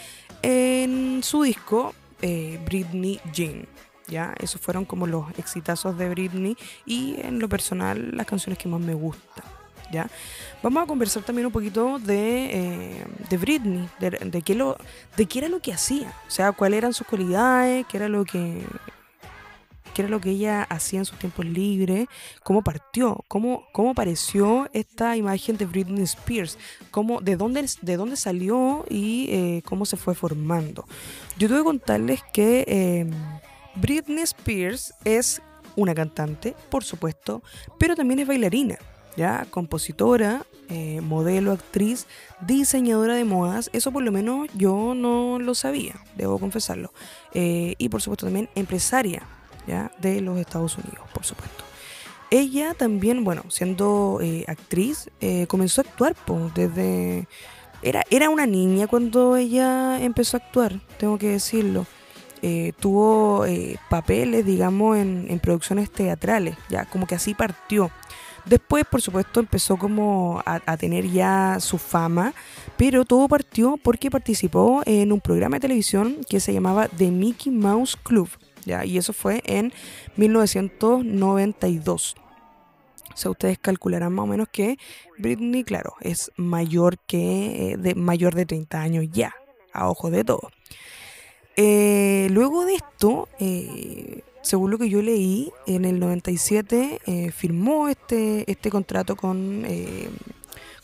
en 0.44 1.22
su 1.24 1.44
disco 1.44 1.94
eh, 2.22 2.60
Britney 2.66 3.20
Jean. 3.34 3.68
¿ya? 4.08 4.34
Esos 4.40 4.62
fueron 4.62 4.86
como 4.86 5.08
los 5.08 5.26
exitazos 5.38 5.98
de 5.98 6.10
Britney 6.10 6.58
y 6.86 7.16
en 7.22 7.40
lo 7.40 7.50
personal 7.50 8.16
las 8.16 8.28
canciones 8.28 8.60
que 8.60 8.68
más 8.68 8.82
me 8.82 8.94
gustan. 8.94 9.46
¿ya? 9.92 10.10
Vamos 10.62 10.84
a 10.84 10.88
conversar 10.88 11.24
también 11.24 11.48
un 11.48 11.52
poquito 11.52 12.00
de, 12.00 12.46
eh, 12.52 13.06
de 13.30 13.38
Britney, 13.38 13.90
de, 14.00 14.42
qué 14.42 14.56
lo, 14.56 14.78
de 15.18 15.26
qué 15.26 15.40
era 15.40 15.50
lo 15.50 15.60
que 15.60 15.74
hacía, 15.74 16.14
o 16.28 16.32
sea, 16.32 16.52
cuáles 16.52 16.78
eran 16.78 16.94
sus 16.94 17.08
cualidades, 17.08 17.86
qué 17.88 17.98
era 17.98 18.08
lo 18.08 18.24
que 18.26 18.64
qué 19.94 20.04
era 20.04 20.10
lo 20.10 20.22
que 20.22 20.32
ella 20.32 20.64
hacía 20.64 21.00
en 21.00 21.06
sus 21.06 21.20
tiempos 21.20 21.46
libres, 21.46 22.08
cómo 22.44 22.64
partió, 22.64 23.24
cómo, 23.28 23.66
cómo 23.72 23.92
apareció 23.92 24.70
esta 24.74 25.16
imagen 25.18 25.58
de 25.58 25.66
Britney 25.66 26.04
Spears, 26.04 26.58
cómo, 26.92 27.22
de, 27.22 27.36
dónde, 27.36 27.66
de 27.82 27.98
dónde 27.98 28.16
salió 28.16 28.86
y 28.90 29.28
eh, 29.30 29.62
cómo 29.66 29.86
se 29.86 29.98
fue 29.98 30.16
formando. 30.16 30.86
Yo 31.38 31.48
tengo 31.48 31.62
que 31.62 31.66
contarles 31.66 32.24
que 32.34 32.66
em, 32.68 33.12
Britney 33.76 34.24
Spears 34.24 34.94
es 35.06 35.42
una 35.76 35.96
cantante, 35.96 36.56
por 36.70 36.84
supuesto, 36.84 37.42
pero 37.78 37.96
también 37.96 38.20
es 38.20 38.28
bailarina, 38.28 38.78
ya 39.16 39.46
compositora, 39.50 40.46
eh, 40.70 41.02
modelo, 41.02 41.52
actriz, 41.52 42.08
diseñadora 42.42 43.16
de 43.16 43.26
modas. 43.26 43.70
Eso 43.74 43.92
por 43.92 44.04
lo 44.04 44.12
menos 44.12 44.48
yo 44.56 44.94
no 44.96 45.40
lo 45.40 45.56
sabía, 45.56 46.04
debo 46.16 46.40
confesarlo. 46.40 46.94
Eh, 47.34 47.76
y 47.78 47.90
por 47.90 48.02
supuesto 48.02 48.26
también 48.26 48.50
empresaria 48.56 49.28
de 50.00 50.22
los 50.22 50.38
Estados 50.40 50.78
Unidos, 50.78 51.06
por 51.14 51.24
supuesto. 51.24 51.64
Ella 52.32 52.74
también, 52.74 53.26
bueno, 53.26 53.44
siendo 53.50 54.20
eh, 54.22 54.46
actriz, 54.48 55.10
eh, 55.20 55.48
comenzó 55.48 55.82
a 55.82 55.84
actuar 55.84 56.16
desde... 56.56 57.28
Era, 57.84 58.04
era 58.10 58.30
una 58.30 58.46
niña 58.46 58.88
cuando 58.88 59.36
ella 59.36 60.02
empezó 60.02 60.38
a 60.38 60.40
actuar, 60.40 60.80
tengo 60.98 61.18
que 61.18 61.28
decirlo. 61.28 61.86
Eh, 62.42 62.72
tuvo 62.80 63.46
papeles, 63.90 64.46
digamos, 64.46 64.98
en, 64.98 65.26
en, 65.30 65.40
producciones 65.40 65.92
teatrales, 65.92 66.56
ya 66.70 66.86
como 66.86 67.06
que 67.06 67.16
así 67.16 67.34
partió. 67.34 67.92
Después, 68.46 68.86
por 68.86 69.02
supuesto, 69.02 69.40
empezó 69.42 69.78
como 69.78 70.42
a, 70.46 70.62
a, 70.66 70.78
tener 70.78 71.10
ya 71.12 71.58
su 71.60 71.78
fama, 71.78 72.34
pero 72.78 73.04
todo 73.04 73.28
partió 73.28 73.78
porque 73.84 74.10
participó 74.10 74.84
en 74.86 75.12
un 75.12 75.20
programa 75.20 75.58
de 75.58 75.62
televisión 75.62 76.18
que 76.30 76.40
se 76.40 76.54
llamaba 76.54 76.88
The 76.88 77.12
Mickey 77.12 77.52
Mouse 77.52 77.98
Club. 78.02 78.30
Y 78.66 78.98
eso 78.98 79.14
fue 79.14 79.42
en 79.46 79.72
1992. 80.16 82.16
O 83.14 83.18
sea, 83.18 83.32
ustedes 83.32 83.60
calcularán 83.60 84.14
más 84.14 84.24
o 84.24 84.28
menos 84.28 84.48
que 84.52 84.78
Britney, 85.18 85.64
claro, 85.64 85.96
es 86.02 86.32
mayor 86.38 86.98
que 87.00 87.72
eh, 87.72 87.78
de 87.78 87.96
mayor 87.96 88.36
de 88.36 88.46
30 88.46 88.82
años 88.82 89.06
ya, 89.12 89.36
a 89.74 89.90
ojo 89.90 90.10
de 90.10 90.24
todo. 90.24 90.50
Eh, 91.58 92.28
luego 92.32 92.66
de 92.66 92.76
esto, 92.76 93.28
eh, 93.40 94.22
según 94.42 94.72
lo 94.72 94.78
que 94.78 94.90
yo 94.90 95.02
leí, 95.02 95.52
en 95.68 95.86
el 95.86 96.00
97 96.00 97.32
firmó 97.36 97.90
este, 97.90 98.50
este 98.50 98.70
contrato 98.70 99.16
con, 99.16 99.66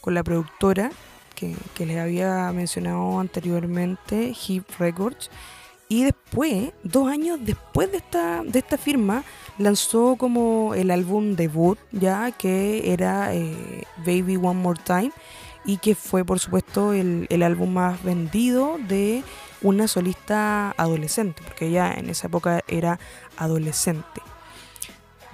con 0.01 0.13
la 0.13 0.23
productora 0.23 0.91
que, 1.33 1.55
que 1.73 1.85
les 1.85 1.97
había 1.97 2.51
mencionado 2.51 3.19
anteriormente, 3.19 4.33
Hip 4.47 4.65
Records. 4.77 5.31
Y 5.89 6.03
después, 6.03 6.73
dos 6.83 7.07
años 7.09 7.39
después 7.41 7.91
de 7.91 7.97
esta, 7.97 8.43
de 8.43 8.59
esta 8.59 8.77
firma, 8.77 9.23
lanzó 9.57 10.17
como 10.17 10.73
el 10.75 10.91
álbum 10.91 11.35
debut, 11.35 11.79
ya 11.91 12.31
que 12.31 12.91
era 12.91 13.33
eh, 13.33 13.85
Baby 14.05 14.35
One 14.35 14.59
More 14.59 14.79
Time, 14.83 15.11
y 15.65 15.77
que 15.77 15.95
fue, 15.95 16.25
por 16.25 16.39
supuesto, 16.39 16.93
el, 16.93 17.43
álbum 17.43 17.71
más 17.73 18.03
vendido 18.03 18.77
de 18.87 19.23
una 19.61 19.87
solista 19.87 20.71
adolescente, 20.77 21.41
porque 21.43 21.67
ella 21.67 21.93
en 21.93 22.09
esa 22.09 22.27
época 22.27 22.61
era 22.67 22.99
adolescente. 23.37 24.21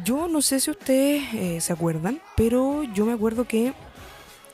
Yo 0.04 0.28
no 0.28 0.42
sé 0.42 0.60
si 0.60 0.72
ustedes 0.72 1.34
eh, 1.34 1.62
se 1.62 1.74
acuerdan, 1.74 2.22
pero 2.36 2.84
yo 2.84 3.06
me 3.06 3.14
acuerdo 3.14 3.46
que 3.46 3.74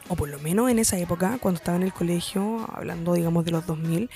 o 0.10 0.16
por 0.16 0.28
lo 0.28 0.40
menos 0.40 0.70
en 0.70 0.80
esa 0.80 0.98
época, 0.98 1.38
cuando 1.40 1.60
estaba 1.60 1.78
en 1.78 1.84
el 1.84 1.94
colegio, 1.94 2.68
hablando 2.74 3.14
digamos 3.14 3.46
de 3.46 3.52
los 3.52 3.66
2000, 3.68 4.10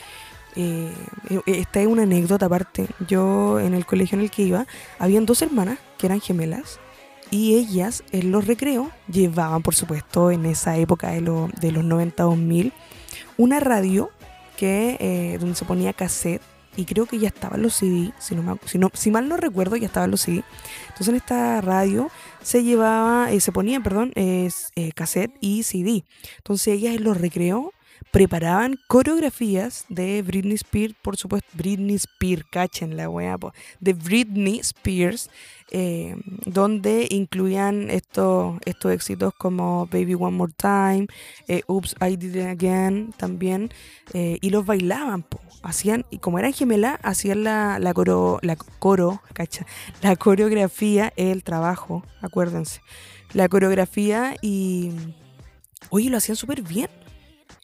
eh, 0.55 0.93
eh, 1.29 1.41
esta 1.45 1.81
es 1.81 1.87
una 1.87 2.03
anécdota 2.03 2.45
aparte. 2.45 2.87
Yo 3.07 3.59
en 3.59 3.73
el 3.73 3.85
colegio 3.85 4.17
en 4.17 4.23
el 4.23 4.31
que 4.31 4.43
iba, 4.43 4.67
habían 4.99 5.25
dos 5.25 5.41
hermanas 5.41 5.79
que 5.97 6.07
eran 6.07 6.21
gemelas 6.21 6.79
y 7.31 7.55
ellas 7.55 8.03
en 8.11 8.31
los 8.31 8.45
recreos 8.45 8.87
llevaban, 9.11 9.61
por 9.63 9.75
supuesto, 9.75 10.31
en 10.31 10.45
esa 10.45 10.77
época 10.77 11.09
de, 11.11 11.21
de 11.21 11.71
los 11.71 11.83
90-2000, 11.83 12.71
una 13.37 13.59
radio 13.59 14.11
que, 14.57 14.97
eh, 14.99 15.37
donde 15.39 15.55
se 15.55 15.65
ponía 15.65 15.93
cassette 15.93 16.41
y 16.75 16.85
creo 16.85 17.05
que 17.05 17.19
ya 17.19 17.27
estaban 17.27 17.61
los 17.61 17.75
CD, 17.75 18.13
si, 18.17 18.35
no, 18.35 18.91
si, 18.93 19.11
mal 19.11 19.29
no 19.29 19.37
recuerdo, 19.37 19.75
ya 19.75 19.85
estaban 19.85 20.09
los 20.09 20.21
CD. 20.21 20.43
Entonces 20.83 21.07
en 21.09 21.15
esta 21.15 21.61
radio 21.61 22.09
se 22.41 22.63
llevaba, 22.63 23.29
se 23.39 23.51
ponía, 23.51 23.79
perdón, 23.79 24.11
cassette 24.95 25.31
y 25.39 25.63
CD. 25.63 26.03
Entonces 26.37 26.73
ellas 26.75 26.95
en 26.95 27.03
los 27.03 27.19
recreos 27.19 27.67
preparaban 28.11 28.79
coreografías 28.87 29.85
de 29.89 30.21
Britney 30.21 30.55
Spears, 30.55 30.95
por 31.01 31.17
supuesto, 31.17 31.47
Britney 31.53 31.95
Spears, 31.95 32.45
cachen 32.49 32.97
la 32.97 33.09
weá, 33.09 33.37
de 33.79 33.93
Britney 33.93 34.59
Spears, 34.59 35.29
eh, 35.71 36.15
donde 36.45 37.07
incluían 37.09 37.89
estos, 37.89 38.59
estos 38.65 38.91
éxitos 38.91 39.33
como 39.35 39.87
Baby 39.87 40.13
One 40.13 40.37
More 40.37 40.53
Time, 40.55 41.07
eh, 41.47 41.61
Oops, 41.67 41.95
I 42.01 42.15
Did 42.15 42.35
It 42.35 42.45
Again 42.45 43.13
también, 43.17 43.71
eh, 44.13 44.37
y 44.41 44.49
los 44.49 44.65
bailaban, 44.65 45.25
hacían, 45.63 46.05
y 46.11 46.19
como 46.19 46.39
eran 46.39 46.53
gemelas, 46.53 46.99
hacían 47.01 47.43
la, 47.43 47.79
la, 47.79 47.93
coro, 47.93 48.39
la 48.41 48.55
coro, 48.55 49.21
cacha, 49.33 49.65
la 50.01 50.15
coreografía, 50.15 51.11
el 51.15 51.43
trabajo, 51.43 52.03
acuérdense, 52.21 52.81
la 53.33 53.49
coreografía 53.49 54.35
y, 54.41 54.91
oye, 55.89 56.09
lo 56.09 56.17
hacían 56.17 56.35
súper 56.35 56.61
bien 56.61 56.89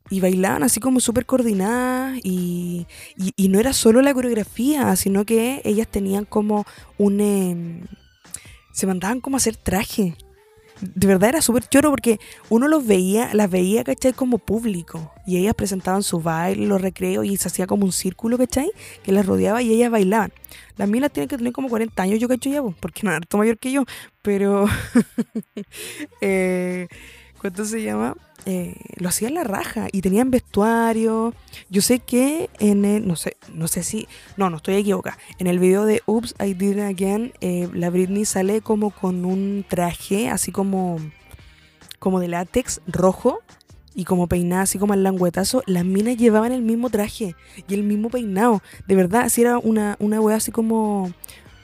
y 0.10 0.20
bailaban 0.20 0.64
así 0.64 0.80
como 0.80 1.00
súper 1.00 1.26
coordinadas 1.26 2.20
y, 2.24 2.88
y, 3.16 3.48
no 3.50 3.60
era 3.60 3.74
solo 3.74 4.02
la 4.02 4.14
coreografía, 4.14 4.96
sino 4.96 5.26
que 5.26 5.62
ellas 5.64 5.88
tenían 5.88 6.26
como 6.26 6.66
un... 6.98 7.22
Em, 7.22 7.82
se 8.72 8.88
mandaban 8.88 9.22
como 9.22 9.36
a 9.36 9.40
hacer 9.40 9.56
traje. 9.56 10.16
De 10.82 11.08
verdad 11.08 11.30
era 11.30 11.42
súper 11.42 11.68
choro 11.68 11.90
porque 11.90 12.20
uno 12.48 12.70
los 12.70 12.88
veía, 12.88 13.34
las 13.34 13.50
veía, 13.50 13.84
¿cachai? 13.84 14.14
Como 14.14 14.38
público. 14.38 15.12
Y 15.28 15.38
ellas 15.38 15.54
presentaban 15.54 16.04
su 16.04 16.22
baile, 16.22 16.66
los 16.66 16.82
recreos 16.82 17.26
y 17.26 17.36
se 17.36 17.50
hacía 17.50 17.68
como 17.68 17.84
un 17.84 17.92
círculo, 17.92 18.38
¿cachai? 18.38 18.72
Que 19.04 19.12
las 19.12 19.26
rodeaba 19.26 19.62
y 19.62 19.74
ellas 19.74 19.92
bailaban. 19.92 20.32
Las 20.78 20.88
minas 20.88 21.12
tienen 21.12 21.28
que 21.28 21.38
tener 21.38 21.52
como 21.52 21.68
40 21.68 22.02
años, 22.02 22.20
yo 22.20 22.30
cacho 22.30 22.50
ya, 22.50 22.64
porque 22.64 23.02
no, 23.04 23.12
harto 23.12 23.38
mayor 23.38 23.58
que 23.58 23.72
yo. 23.72 23.84
Pero... 24.22 24.66
eh, 26.22 26.88
¿Cuánto 27.40 27.64
se 27.64 27.82
llama? 27.82 28.16
Eh, 28.46 28.76
lo 28.98 29.10
hacían 29.10 29.34
la 29.34 29.44
raja 29.44 29.88
y 29.92 30.02
tenían 30.02 30.30
vestuario. 30.30 31.34
Yo 31.70 31.82
sé 31.82 32.00
que 32.00 32.50
en 32.60 32.84
el, 32.84 33.08
no 33.08 33.16
sé, 33.16 33.38
no 33.54 33.68
sé 33.68 33.84
si, 33.84 34.08
no, 34.38 34.50
no 34.50 34.58
estoy 34.58 34.76
equivocada. 34.76 35.18
En 35.38 35.48
el 35.48 35.60
video 35.60 35.86
de 35.86 36.02
Oops, 36.06 36.36
I 36.40 36.54
Did 36.54 36.78
It 36.78 36.80
Again, 36.80 37.34
eh, 37.42 37.70
la 37.74 37.90
Britney 37.90 38.26
sale 38.26 38.62
como 38.62 38.92
con 38.92 39.24
un 39.24 39.66
traje 39.68 40.30
así 40.30 40.52
como, 40.52 40.98
como 42.00 42.20
de 42.20 42.28
látex 42.28 42.82
rojo 42.88 43.40
y 43.96 44.06
como 44.06 44.28
peinada 44.28 44.64
así 44.64 44.78
como 44.78 44.94
al 44.94 45.04
languetazo. 45.04 45.64
Las 45.66 45.86
minas 45.86 46.18
llevaban 46.18 46.52
el 46.52 46.62
mismo 46.62 46.90
traje 46.90 47.36
y 47.68 47.74
el 47.74 47.84
mismo 47.84 48.10
peinado. 48.10 48.62
De 48.88 48.96
verdad, 48.96 49.22
así 49.22 49.42
era 49.42 49.60
una, 49.60 49.96
una 50.00 50.20
wea 50.20 50.38
así 50.38 50.52
como 50.52 51.14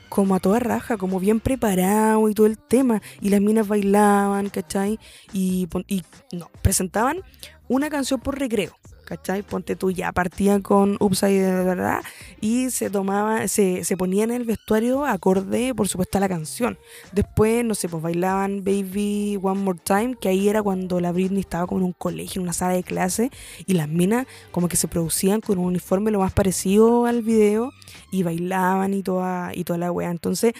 como 0.08 0.34
a 0.34 0.40
toda 0.40 0.58
raja, 0.58 0.96
como 0.96 1.20
bien 1.20 1.40
preparado 1.40 2.28
y 2.28 2.34
todo 2.34 2.46
el 2.46 2.58
tema. 2.58 3.02
Y 3.20 3.30
las 3.30 3.40
minas 3.40 3.68
bailaban, 3.68 4.48
¿cachai? 4.50 4.98
Y, 5.32 5.68
y 5.88 6.02
no, 6.32 6.50
presentaban 6.62 7.22
una 7.68 7.90
canción 7.90 8.20
por 8.20 8.38
recreo. 8.38 8.72
¿Cachai? 9.06 9.42
Ponte 9.42 9.76
tú 9.76 9.90
ya, 9.90 10.12
partían 10.12 10.60
con 10.60 10.96
Upside 11.00 11.40
de 11.40 11.64
verdad 11.64 12.02
y 12.40 12.70
se 12.70 12.90
tomaba, 12.90 13.48
se, 13.48 13.84
se 13.84 13.96
ponían 13.96 14.30
en 14.30 14.36
el 14.36 14.44
vestuario 14.44 15.06
acorde, 15.06 15.74
por 15.74 15.88
supuesto, 15.88 16.18
a 16.18 16.20
la 16.20 16.28
canción. 16.28 16.76
Después, 17.12 17.64
no 17.64 17.74
sé, 17.74 17.88
pues 17.88 18.02
bailaban 18.02 18.64
Baby 18.64 19.38
One 19.40 19.62
More 19.62 19.78
Time, 19.82 20.16
que 20.20 20.28
ahí 20.28 20.48
era 20.48 20.62
cuando 20.62 21.00
la 21.00 21.12
Britney 21.12 21.40
estaba 21.40 21.66
como 21.66 21.80
en 21.80 21.86
un 21.86 21.92
colegio, 21.92 22.40
en 22.40 22.44
una 22.44 22.52
sala 22.52 22.74
de 22.74 22.82
clase, 22.82 23.30
y 23.64 23.72
las 23.72 23.88
minas 23.88 24.26
como 24.50 24.68
que 24.68 24.76
se 24.76 24.88
producían 24.88 25.40
con 25.40 25.58
un 25.58 25.66
uniforme 25.66 26.10
lo 26.10 26.18
más 26.18 26.32
parecido 26.32 27.06
al 27.06 27.22
video 27.22 27.72
y 28.10 28.22
bailaban 28.22 28.92
y 28.92 29.02
toda, 29.02 29.54
y 29.54 29.64
toda 29.64 29.78
la 29.78 29.92
wea. 29.92 30.10
Entonces, 30.10 30.52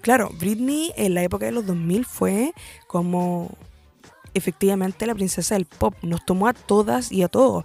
claro, 0.00 0.30
Britney 0.38 0.92
en 0.96 1.14
la 1.14 1.22
época 1.22 1.46
de 1.46 1.52
los 1.52 1.66
2000 1.66 2.04
fue 2.06 2.52
como 2.86 3.56
efectivamente 4.34 5.06
la 5.06 5.14
princesa 5.14 5.54
del 5.54 5.66
pop. 5.66 5.94
Nos 6.02 6.24
tomó 6.24 6.46
a 6.46 6.52
todas 6.52 7.12
y 7.12 7.22
a 7.22 7.28
todos. 7.28 7.64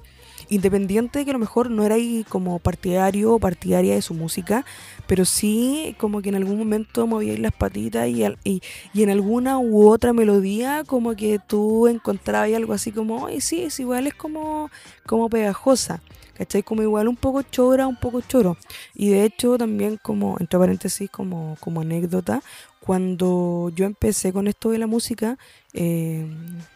Independiente 0.49 1.19
de 1.19 1.25
que 1.25 1.31
a 1.31 1.33
lo 1.33 1.39
mejor 1.39 1.71
no 1.71 1.83
era 1.83 1.95
ahí 1.95 2.23
como 2.29 2.59
partidario 2.59 3.33
o 3.33 3.39
partidaria 3.39 3.95
de 3.95 4.01
su 4.01 4.13
música, 4.13 4.63
pero 5.07 5.25
sí 5.25 5.95
como 5.97 6.21
que 6.21 6.29
en 6.29 6.35
algún 6.35 6.57
momento 6.57 7.07
movíais 7.07 7.39
las 7.39 7.53
patitas 7.53 8.07
y, 8.07 8.23
y, 8.43 8.61
en 9.03 9.09
alguna 9.09 9.57
u 9.57 9.87
otra 9.89 10.13
melodía 10.13 10.83
como 10.85 11.15
que 11.15 11.39
tú 11.39 11.87
encontrabas 11.87 12.53
algo 12.53 12.73
así 12.73 12.91
como, 12.91 13.25
ay, 13.25 13.41
sí, 13.41 13.63
es 13.63 13.79
igual, 13.79 14.07
es 14.07 14.13
como, 14.13 14.69
como 15.05 15.29
pegajosa. 15.29 16.01
¿cachai? 16.35 16.63
Como 16.63 16.81
igual 16.81 17.07
un 17.07 17.15
poco 17.15 17.41
chora, 17.41 17.87
un 17.87 17.95
poco 17.95 18.21
choro. 18.21 18.57
Y 18.93 19.09
de 19.09 19.23
hecho 19.23 19.57
también 19.57 19.97
como, 20.01 20.37
entre 20.39 20.59
paréntesis, 20.59 21.09
como, 21.09 21.57
como 21.59 21.81
anécdota, 21.81 22.41
cuando 22.79 23.71
yo 23.75 23.85
empecé 23.85 24.31
con 24.31 24.47
esto 24.47 24.69
de 24.69 24.77
la 24.77 24.87
música, 24.87 25.39
eh, 25.77 26.25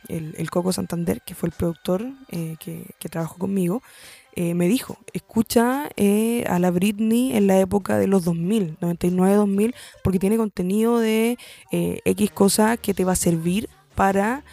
el, 0.10 0.50
Coco 0.50 0.74
Santander, 0.74 1.22
que 1.22 1.34
fue 1.34 1.48
el 1.48 1.56
productor 1.56 2.06
eh, 2.32 2.58
que, 2.60 3.10
trabajó 3.10 3.38
conmigo, 3.38 3.82
eh, 4.36 4.54
me 4.54 4.68
dijo, 4.68 4.98
escucha 5.14 5.86
a 5.86 6.60
la 6.60 6.72
Britney 6.72 7.36
en 7.36 7.48
la 7.48 7.60
época 7.60 7.98
de 7.98 8.08
los 8.08 8.26
2000, 8.26 8.78
99-2000, 8.80 9.74
porque 10.04 10.20
tiene 10.20 10.36
contenido 10.38 11.00
de 11.00 11.38
X 11.72 12.32
cosas 12.32 12.78
que 12.80 12.94
te 12.94 13.06
va 13.06 13.14
a 13.14 13.16
servir 13.16 13.70
para 13.96 14.44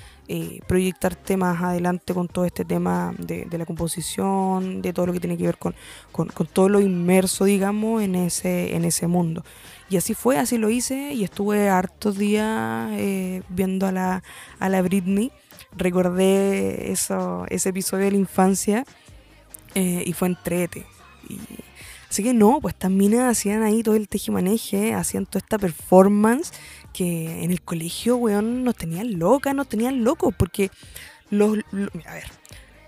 proyectarte 0.66 1.36
más 1.36 1.62
adelante 1.62 2.14
con 2.14 2.28
todo 2.28 2.44
este 2.44 2.64
tema 2.64 3.14
de, 3.18 3.46
la 3.50 3.66
composición, 3.66 4.80
de 4.80 4.92
todo 4.92 5.06
lo 5.06 5.12
que 5.12 5.20
tiene 5.20 5.36
que 5.36 5.44
ver 5.44 5.58
con, 5.58 5.74
con, 6.12 6.28
con, 6.28 6.46
todo 6.46 6.68
lo 6.68 6.80
inmerso, 6.80 7.44
digamos, 7.44 8.02
en 8.02 8.14
ese, 8.14 8.76
en 8.76 8.84
ese 8.84 9.06
mundo. 9.06 9.44
Y 9.88 9.96
así 9.96 10.14
fue, 10.14 10.38
así 10.38 10.58
lo 10.58 10.68
hice 10.68 11.12
y 11.12 11.22
estuve 11.22 11.68
hartos 11.68 12.18
días 12.18 12.90
eh, 12.94 13.42
viendo 13.48 13.86
a 13.86 13.92
la, 13.92 14.22
a 14.58 14.68
la 14.68 14.82
Britney. 14.82 15.30
Recordé 15.76 16.90
eso, 16.90 17.46
ese 17.48 17.68
episodio 17.68 18.06
de 18.06 18.10
la 18.12 18.16
infancia 18.16 18.84
eh, 19.74 20.02
y 20.04 20.12
fue 20.12 20.28
entrete. 20.28 20.86
Y, 21.28 21.38
así 22.10 22.22
que 22.22 22.34
no, 22.34 22.60
pues 22.60 22.74
también 22.74 23.20
hacían 23.20 23.62
ahí 23.62 23.82
todo 23.82 23.94
el 23.94 24.08
tejimaneje, 24.08 24.94
hacían 24.94 25.26
toda 25.26 25.38
esta 25.38 25.58
performance 25.58 26.52
que 26.92 27.44
en 27.44 27.50
el 27.50 27.60
colegio, 27.62 28.16
weón, 28.16 28.64
nos 28.64 28.74
tenían 28.74 29.18
locas, 29.18 29.54
nos 29.54 29.68
tenían 29.68 30.02
locos, 30.02 30.34
porque 30.36 30.70
los, 31.30 31.58
a 32.06 32.14
ver, 32.14 32.30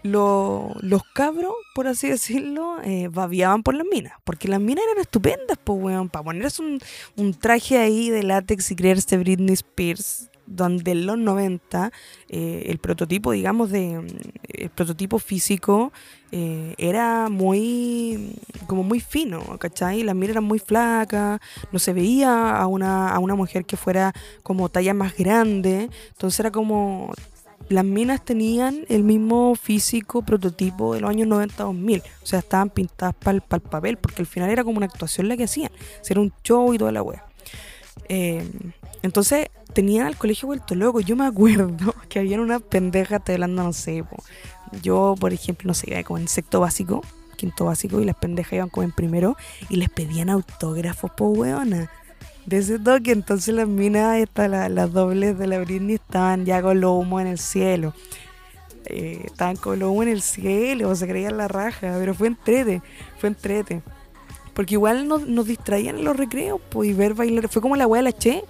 los 0.02 1.02
cabros, 1.12 1.52
por 1.74 1.86
así 1.86 2.08
decirlo, 2.08 2.78
eh, 2.84 3.08
babiaban 3.10 3.62
por 3.62 3.74
las 3.74 3.86
minas. 3.90 4.14
Porque 4.24 4.48
las 4.48 4.60
minas 4.60 4.84
eran 4.90 5.00
estupendas, 5.00 5.58
pues, 5.62 5.82
weón. 5.82 6.08
Para 6.08 6.24
ponerse 6.24 6.62
un, 6.62 6.80
un, 7.16 7.34
traje 7.34 7.78
ahí 7.78 8.10
de 8.10 8.22
látex 8.22 8.70
y 8.70 8.76
creerse 8.76 9.16
Britney 9.18 9.54
Spears, 9.54 10.30
donde 10.48 10.92
en 10.92 11.06
los 11.06 11.18
90 11.18 11.92
eh, 12.28 12.64
el 12.66 12.78
prototipo, 12.78 13.32
digamos, 13.32 13.70
de 13.70 14.02
el 14.48 14.70
prototipo 14.70 15.18
físico 15.18 15.92
eh, 16.32 16.74
era 16.78 17.28
muy, 17.28 18.34
como 18.66 18.82
muy 18.82 19.00
fino, 19.00 19.40
¿cachai? 19.58 20.02
Las 20.02 20.14
minas 20.14 20.30
eran 20.30 20.44
muy 20.44 20.58
flacas, 20.58 21.40
no 21.70 21.78
se 21.78 21.92
veía 21.92 22.56
a 22.56 22.66
una, 22.66 23.10
a 23.10 23.18
una 23.18 23.34
mujer 23.34 23.64
que 23.64 23.76
fuera 23.76 24.12
como 24.42 24.68
talla 24.68 24.94
más 24.94 25.16
grande. 25.16 25.90
Entonces 26.10 26.40
era 26.40 26.50
como 26.50 27.12
las 27.68 27.84
minas 27.84 28.24
tenían 28.24 28.84
el 28.88 29.04
mismo 29.04 29.54
físico 29.54 30.22
prototipo 30.22 30.94
de 30.94 31.00
los 31.00 31.10
años 31.10 31.28
90-2000. 31.28 32.02
O 32.22 32.26
sea, 32.26 32.38
estaban 32.38 32.70
pintadas 32.70 33.14
para 33.14 33.36
el, 33.36 33.42
papel, 33.42 33.96
porque 33.98 34.22
al 34.22 34.26
final 34.26 34.50
era 34.50 34.64
como 34.64 34.78
una 34.78 34.86
actuación 34.86 35.28
la 35.28 35.36
que 35.36 35.44
hacían. 35.44 35.70
Era 36.08 36.20
un 36.20 36.32
show 36.42 36.72
y 36.72 36.78
toda 36.78 36.92
la 36.92 37.02
wea. 37.02 37.24
Eh, 38.08 38.48
entonces, 39.02 39.48
tenían 39.74 40.06
al 40.06 40.16
colegio 40.16 40.46
vuelto 40.46 40.74
loco. 40.74 41.00
Yo 41.00 41.14
me 41.16 41.26
acuerdo 41.26 41.94
que 42.08 42.18
habían 42.18 42.40
una 42.40 42.60
pendeja 42.60 43.18
te 43.18 43.34
hablando, 43.34 43.62
no 43.62 43.72
sé. 43.72 44.04
Yo, 44.82 45.14
por 45.18 45.32
ejemplo, 45.32 45.68
no 45.68 45.74
sé, 45.74 45.90
iba 45.90 46.02
como 46.02 46.18
en 46.18 46.28
sexto 46.28 46.60
básico, 46.60 47.02
quinto 47.36 47.66
básico, 47.66 48.00
y 48.00 48.04
las 48.04 48.16
pendejas 48.16 48.54
iban 48.54 48.68
como 48.68 48.84
en 48.84 48.92
primero 48.92 49.36
y 49.68 49.76
les 49.76 49.88
pedían 49.88 50.30
autógrafos, 50.30 51.10
po 51.12 51.28
weona 51.28 51.90
de 52.48 52.58
ese 52.58 52.78
toque. 52.78 53.12
Entonces 53.12 53.54
las 53.54 53.68
minas, 53.68 54.26
las 54.36 54.92
dobles 54.92 55.38
de 55.38 55.46
la 55.46 55.58
Britney, 55.58 55.96
estaban 55.96 56.44
ya 56.44 56.62
con 56.62 56.80
los 56.80 56.90
humos 56.92 57.20
en 57.22 57.28
el 57.28 57.38
cielo. 57.38 57.94
Eh, 58.86 59.22
estaban 59.26 59.56
con 59.56 59.78
los 59.78 59.90
humos 59.90 60.06
en 60.06 60.12
el 60.12 60.22
cielo, 60.22 60.94
se 60.94 61.06
creían 61.06 61.36
la 61.36 61.48
raja, 61.48 61.94
pero 61.98 62.14
fue 62.14 62.28
entrete, 62.28 62.82
fue 63.18 63.28
entrete. 63.28 63.82
Porque 64.54 64.74
igual 64.74 65.06
nos, 65.06 65.46
distraían 65.46 65.98
en 65.98 66.04
los 66.04 66.16
recreos, 66.16 66.60
pues, 66.68 66.88
y 66.88 66.92
ver 66.92 67.14
bailar. 67.14 67.48
Fue 67.48 67.62
como 67.62 67.76
la 67.76 67.86
wea 67.86 68.02
de 68.02 68.10
la 68.10 68.12
Che. 68.12 68.42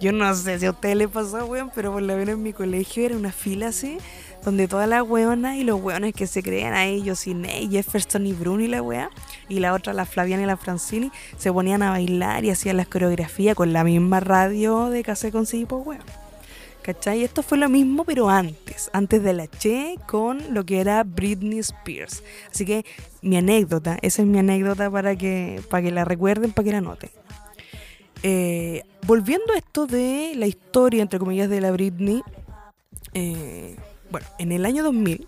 Yo 0.00 0.12
no 0.12 0.34
sé 0.34 0.58
si 0.58 0.66
a 0.66 0.72
ustedes 0.72 0.96
les 0.96 1.08
pasó, 1.08 1.46
weón, 1.46 1.70
pero 1.74 1.92
por 1.92 2.02
la 2.02 2.16
vez 2.16 2.28
en 2.28 2.42
mi 2.42 2.52
colegio 2.52 3.06
era 3.06 3.16
una 3.16 3.32
fila 3.32 3.68
así 3.68 3.98
donde 4.44 4.68
todas 4.68 4.88
las 4.88 5.02
weonas 5.02 5.56
y 5.56 5.64
los 5.64 5.80
weones 5.80 6.12
que 6.14 6.26
se 6.26 6.42
creían 6.42 6.74
a 6.74 6.84
ellos, 6.84 7.26
y 7.26 7.34
Ney, 7.34 7.68
Jefferson 7.70 8.26
y 8.26 8.32
Bruno 8.32 8.62
y 8.62 8.68
la 8.68 8.82
wea, 8.82 9.10
y 9.48 9.60
la 9.60 9.74
otra, 9.74 9.92
la 9.92 10.06
Flaviana 10.06 10.42
y 10.42 10.46
la 10.46 10.56
Francini, 10.56 11.10
se 11.36 11.52
ponían 11.52 11.82
a 11.82 11.90
bailar 11.90 12.44
y 12.44 12.50
hacían 12.50 12.76
las 12.76 12.88
coreografías 12.88 13.54
con 13.54 13.72
la 13.72 13.84
misma 13.84 14.20
radio 14.20 14.90
de 14.90 15.02
Casé 15.02 15.30
con 15.30 15.44
pues 15.46 15.86
weón. 15.86 16.24
¿Cachai? 16.82 17.24
Esto 17.24 17.42
fue 17.42 17.56
lo 17.56 17.70
mismo, 17.70 18.04
pero 18.04 18.28
antes, 18.28 18.90
antes 18.92 19.22
de 19.22 19.32
la 19.32 19.46
Che, 19.46 19.96
con 20.06 20.52
lo 20.52 20.66
que 20.66 20.80
era 20.80 21.02
Britney 21.02 21.58
Spears. 21.60 22.22
Así 22.52 22.66
que 22.66 22.84
mi 23.22 23.38
anécdota, 23.38 23.96
esa 24.02 24.20
es 24.20 24.28
mi 24.28 24.38
anécdota 24.38 24.90
para 24.90 25.16
que, 25.16 25.62
para 25.70 25.82
que 25.82 25.90
la 25.90 26.04
recuerden, 26.04 26.52
para 26.52 26.64
que 26.66 26.72
la 26.72 26.82
noten. 26.82 27.10
Eh, 28.22 28.82
volviendo 29.06 29.54
a 29.54 29.56
esto 29.56 29.86
de 29.86 30.34
la 30.36 30.46
historia, 30.46 31.00
entre 31.00 31.18
comillas, 31.18 31.48
de 31.48 31.62
la 31.62 31.72
Britney, 31.72 32.22
eh, 33.14 33.76
bueno, 34.10 34.26
en 34.38 34.52
el 34.52 34.66
año 34.66 34.82
2000, 34.82 35.26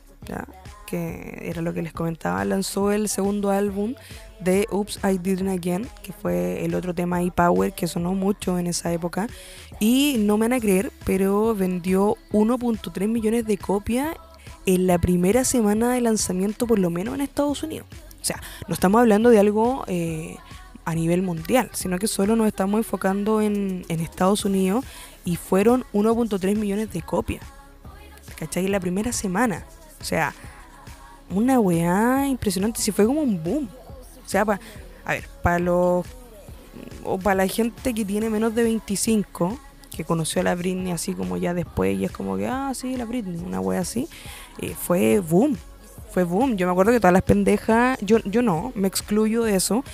que 0.86 1.38
era 1.42 1.60
lo 1.62 1.74
que 1.74 1.82
les 1.82 1.92
comentaba, 1.92 2.44
lanzó 2.44 2.92
el 2.92 3.08
segundo 3.08 3.50
álbum 3.50 3.94
de 4.40 4.66
Oops, 4.70 5.00
I 5.04 5.18
Did 5.18 5.40
It 5.40 5.48
Again, 5.48 5.88
que 6.02 6.12
fue 6.12 6.64
el 6.64 6.74
otro 6.74 6.94
tema 6.94 7.22
e-Power 7.22 7.72
que 7.72 7.86
sonó 7.86 8.14
mucho 8.14 8.58
en 8.58 8.66
esa 8.66 8.92
época. 8.92 9.26
Y 9.80 10.16
no 10.18 10.38
me 10.38 10.48
van 10.48 10.54
a 10.54 10.60
creer, 10.60 10.92
pero 11.04 11.54
vendió 11.54 12.16
1.3 12.32 13.08
millones 13.08 13.46
de 13.46 13.58
copias 13.58 14.16
en 14.66 14.86
la 14.86 14.98
primera 14.98 15.44
semana 15.44 15.92
de 15.92 16.00
lanzamiento, 16.00 16.66
por 16.66 16.78
lo 16.78 16.90
menos 16.90 17.14
en 17.14 17.20
Estados 17.20 17.62
Unidos. 17.62 17.86
O 18.20 18.24
sea, 18.24 18.42
no 18.66 18.74
estamos 18.74 19.00
hablando 19.00 19.30
de 19.30 19.38
algo 19.38 19.84
eh, 19.86 20.36
a 20.84 20.94
nivel 20.94 21.22
mundial, 21.22 21.70
sino 21.72 21.98
que 21.98 22.08
solo 22.08 22.36
nos 22.36 22.46
estamos 22.46 22.78
enfocando 22.78 23.40
en, 23.40 23.84
en 23.88 24.00
Estados 24.00 24.44
Unidos 24.44 24.84
y 25.24 25.36
fueron 25.36 25.84
1.3 25.92 26.56
millones 26.56 26.92
de 26.92 27.02
copias. 27.02 27.44
¿Cachai? 28.36 28.66
En 28.66 28.72
la 28.72 28.80
primera 28.80 29.12
semana. 29.12 29.64
O 30.00 30.04
sea, 30.04 30.34
una 31.30 31.60
weá 31.60 32.26
impresionante. 32.26 32.80
Si 32.80 32.92
fue 32.92 33.06
como 33.06 33.20
un 33.20 33.42
boom. 33.42 33.68
O 34.24 34.28
sea, 34.28 34.44
para, 34.44 34.60
a 35.04 35.12
ver, 35.12 35.28
para 35.42 35.58
los 35.58 36.06
o 37.04 37.18
para 37.18 37.36
la 37.36 37.46
gente 37.46 37.94
que 37.94 38.04
tiene 38.04 38.28
menos 38.28 38.54
de 38.54 38.64
25, 38.64 39.58
que 39.96 40.04
conoció 40.04 40.40
a 40.40 40.44
la 40.44 40.54
Britney 40.54 40.92
así 40.92 41.14
como 41.14 41.36
ya 41.36 41.54
después 41.54 41.98
y 41.98 42.04
es 42.04 42.12
como 42.12 42.36
que, 42.36 42.46
ah, 42.46 42.72
sí, 42.74 42.96
la 42.96 43.04
Britney, 43.04 43.40
una 43.44 43.60
wea 43.60 43.80
así, 43.80 44.08
eh, 44.58 44.74
fue 44.78 45.20
boom, 45.20 45.56
fue 46.10 46.24
boom. 46.24 46.56
Yo 46.56 46.66
me 46.66 46.72
acuerdo 46.72 46.92
que 46.92 47.00
todas 47.00 47.12
las 47.12 47.22
pendejas, 47.22 47.98
yo, 48.00 48.18
yo 48.24 48.42
no, 48.42 48.72
me 48.74 48.88
excluyo 48.88 49.42
de 49.42 49.56
eso. 49.56 49.84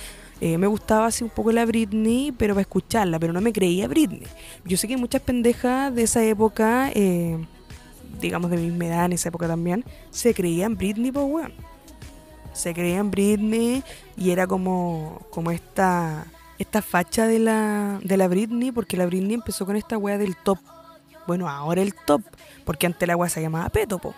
Eh, 0.41 0.57
me 0.57 0.67
gustaba 0.67 1.05
así 1.05 1.23
un 1.23 1.29
poco 1.29 1.53
la 1.53 1.65
Britney, 1.65 2.33
pero 2.33 2.53
para 2.53 2.61
escucharla, 2.61 3.17
pero 3.17 3.31
no 3.31 3.39
me 3.39 3.53
creía 3.53 3.87
Britney. 3.87 4.23
Yo 4.65 4.75
sé 4.75 4.87
que 4.89 4.97
muchas 4.97 5.21
pendejas 5.21 5.93
de 5.95 6.03
esa 6.03 6.21
época, 6.23 6.91
eh, 6.93 7.37
digamos 8.27 8.51
de 8.51 8.57
mi 8.57 8.85
edad 8.85 9.05
en 9.05 9.13
esa 9.13 9.29
época 9.29 9.47
también, 9.47 9.85
se 10.09 10.33
creían 10.33 10.75
Britney, 10.75 11.11
pues 11.11 11.25
weón 11.25 11.53
se 12.53 12.73
creía 12.73 12.99
en 12.99 13.11
Britney 13.11 13.83
y 14.15 14.31
era 14.31 14.47
como, 14.47 15.21
como 15.31 15.51
esta, 15.51 16.25
esta 16.59 16.81
facha 16.81 17.27
de 17.27 17.39
la, 17.39 17.99
de 18.03 18.15
la 18.15 18.27
Britney, 18.27 18.71
porque 18.71 18.95
la 18.95 19.05
Britney 19.05 19.33
empezó 19.33 19.65
con 19.65 19.75
esta 19.75 19.97
wea 19.97 20.17
del 20.17 20.37
top. 20.37 20.59
Bueno, 21.27 21.49
ahora 21.49 21.81
el 21.81 21.93
top, 21.93 22.21
porque 22.63 22.85
antes 22.85 23.07
la 23.07 23.15
wea 23.15 23.29
se 23.29 23.41
llamaba 23.41 23.69
Peto, 23.69 23.97
po. 23.97 24.13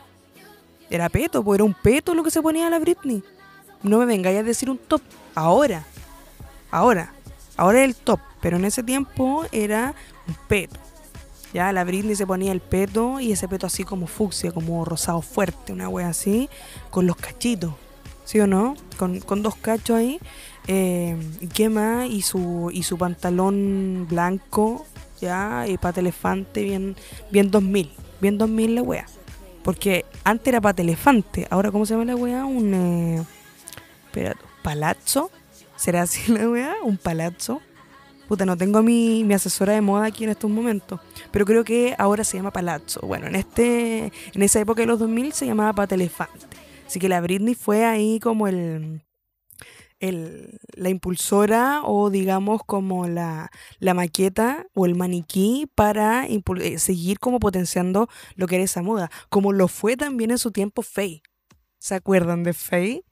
Era 0.89 1.09
Peto, 1.09 1.43
po, 1.43 1.55
era 1.55 1.63
un 1.63 1.73
peto 1.73 2.13
lo 2.13 2.23
que 2.23 2.31
se 2.31 2.41
ponía 2.41 2.67
a 2.67 2.69
la 2.69 2.79
Britney. 2.79 3.23
No 3.81 3.99
me 3.99 4.05
vengáis 4.05 4.39
a 4.39 4.43
decir 4.43 4.69
un 4.69 4.77
top. 4.77 5.01
Ahora, 5.33 5.83
ahora, 6.71 7.13
ahora 7.57 7.79
es 7.79 7.85
el 7.85 7.95
top, 7.95 8.19
pero 8.41 8.57
en 8.57 8.65
ese 8.65 8.83
tiempo 8.83 9.45
era 9.51 9.95
un 10.27 10.35
peto. 10.47 10.79
Ya 11.55 11.71
la 11.71 11.85
Britney 11.85 12.17
se 12.17 12.27
ponía 12.27 12.51
el 12.51 12.59
peto 12.59 13.21
y 13.21 13.31
ese 13.31 13.47
peto 13.47 13.65
así 13.65 13.85
como 13.85 14.07
fucsia, 14.07 14.51
como 14.51 14.83
rosado 14.83 15.21
fuerte, 15.21 15.71
una 15.71 15.87
wea 15.87 16.09
así, 16.09 16.49
con 16.91 17.07
los 17.07 17.15
cachitos. 17.15 17.73
¿sí 18.25 18.41
o 18.41 18.47
no? 18.47 18.75
Con, 18.97 19.41
dos 19.41 19.55
cachos 19.55 19.95
ahí. 19.95 20.19
Eh, 20.67 21.15
¿Qué 21.53 21.69
más? 21.69 22.09
Y 22.09 22.23
su, 22.23 22.71
y 22.73 22.83
su 22.83 22.97
pantalón 22.97 24.05
blanco, 24.09 24.85
ya, 25.21 25.65
y 25.65 25.77
pata 25.77 26.01
elefante, 26.01 26.61
bien, 26.61 26.97
bien 27.31 27.49
2000. 27.49 27.89
Bien 28.19 28.37
2000 28.37 28.75
la 28.75 28.81
wea. 28.81 29.05
Porque 29.63 30.03
antes 30.25 30.47
era 30.47 30.59
pata 30.59 30.81
elefante, 30.81 31.47
ahora 31.49 31.71
¿cómo 31.71 31.85
se 31.85 31.93
llama 31.93 32.03
la 32.03 32.17
wea? 32.17 32.43
Un. 32.45 32.73
Eh, 32.73 33.23
espera, 34.07 34.35
palazzo. 34.61 35.31
¿Será 35.77 36.01
así 36.01 36.33
la 36.33 36.49
wea? 36.49 36.75
Un 36.83 36.97
palazzo. 36.97 37.61
Puta, 38.27 38.45
no 38.45 38.57
tengo 38.57 38.81
mi, 38.81 39.23
mi 39.23 39.33
asesora 39.33 39.73
de 39.73 39.81
moda 39.81 40.05
aquí 40.05 40.23
en 40.23 40.31
estos 40.31 40.49
momentos. 40.49 40.99
Pero 41.31 41.45
creo 41.45 41.63
que 41.63 41.95
ahora 41.97 42.23
se 42.23 42.37
llama 42.37 42.51
palazzo. 42.51 43.01
Bueno, 43.01 43.27
en 43.27 43.35
este 43.35 44.11
en 44.33 44.41
esa 44.41 44.59
época 44.59 44.81
de 44.81 44.87
los 44.87 44.99
2000 44.99 45.33
se 45.33 45.45
llamaba 45.45 45.73
pata 45.73 45.95
elefante. 45.95 46.47
Así 46.87 46.99
que 46.99 47.09
la 47.09 47.21
Britney 47.21 47.55
fue 47.55 47.85
ahí 47.85 48.19
como 48.19 48.47
el, 48.47 49.01
el, 49.99 50.59
la 50.73 50.89
impulsora 50.89 51.81
o 51.83 52.09
digamos 52.09 52.61
como 52.65 53.07
la, 53.07 53.49
la 53.79 53.93
maqueta 53.93 54.67
o 54.73 54.85
el 54.85 54.95
maniquí 54.95 55.67
para 55.75 56.25
eh, 56.27 56.79
seguir 56.79 57.19
como 57.19 57.39
potenciando 57.39 58.07
lo 58.35 58.47
que 58.47 58.55
era 58.55 58.63
esa 58.63 58.81
moda, 58.81 59.09
como 59.29 59.51
lo 59.53 59.67
fue 59.67 59.97
también 59.97 60.31
en 60.31 60.37
su 60.37 60.51
tiempo 60.51 60.81
Faye. 60.81 61.21
¿Se 61.79 61.95
acuerdan 61.95 62.43
de 62.43 62.53
Faye? 62.53 63.03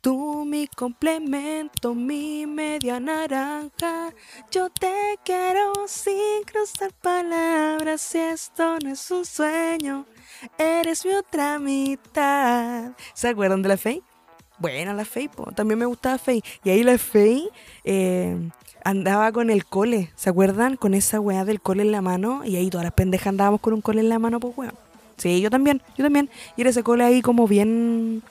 Tú 0.00 0.46
mi 0.46 0.68
complemento, 0.68 1.94
mi 1.94 2.46
media 2.46 2.98
naranja. 2.98 4.10
Yo 4.50 4.70
te 4.70 5.18
quiero 5.22 5.74
sin 5.86 6.44
cruzar 6.46 6.94
palabras. 7.02 8.00
Si 8.00 8.16
esto 8.16 8.78
no 8.82 8.92
es 8.92 9.10
un 9.10 9.26
sueño, 9.26 10.06
eres 10.56 11.04
mi 11.04 11.12
otra 11.12 11.58
mitad. 11.58 12.92
¿Se 13.12 13.28
acuerdan 13.28 13.60
de 13.60 13.68
la 13.68 13.76
Faye? 13.76 14.02
Buena 14.58 14.94
la 14.94 15.04
Faye, 15.04 15.28
también 15.54 15.78
me 15.78 15.84
gustaba 15.84 16.16
Faye. 16.16 16.42
Y 16.64 16.70
ahí 16.70 16.82
la 16.82 16.96
Faye 16.96 17.50
eh, 17.84 18.34
andaba 18.82 19.30
con 19.30 19.50
el 19.50 19.66
cole, 19.66 20.10
¿se 20.14 20.30
acuerdan? 20.30 20.76
Con 20.76 20.94
esa 20.94 21.20
weá 21.20 21.44
del 21.44 21.60
cole 21.60 21.82
en 21.82 21.92
la 21.92 22.00
mano. 22.00 22.46
Y 22.46 22.56
ahí 22.56 22.70
todas 22.70 22.84
las 22.84 22.94
pendejas 22.94 23.26
andábamos 23.26 23.60
con 23.60 23.74
un 23.74 23.82
cole 23.82 24.00
en 24.00 24.08
la 24.08 24.18
mano, 24.18 24.40
pues 24.40 24.56
weón. 24.56 24.74
Sí, 25.18 25.42
yo 25.42 25.50
también, 25.50 25.82
yo 25.98 26.04
también. 26.04 26.30
Y 26.56 26.62
era 26.62 26.70
ese 26.70 26.82
cole 26.82 27.04
ahí 27.04 27.20
como 27.20 27.46
bien 27.46 28.22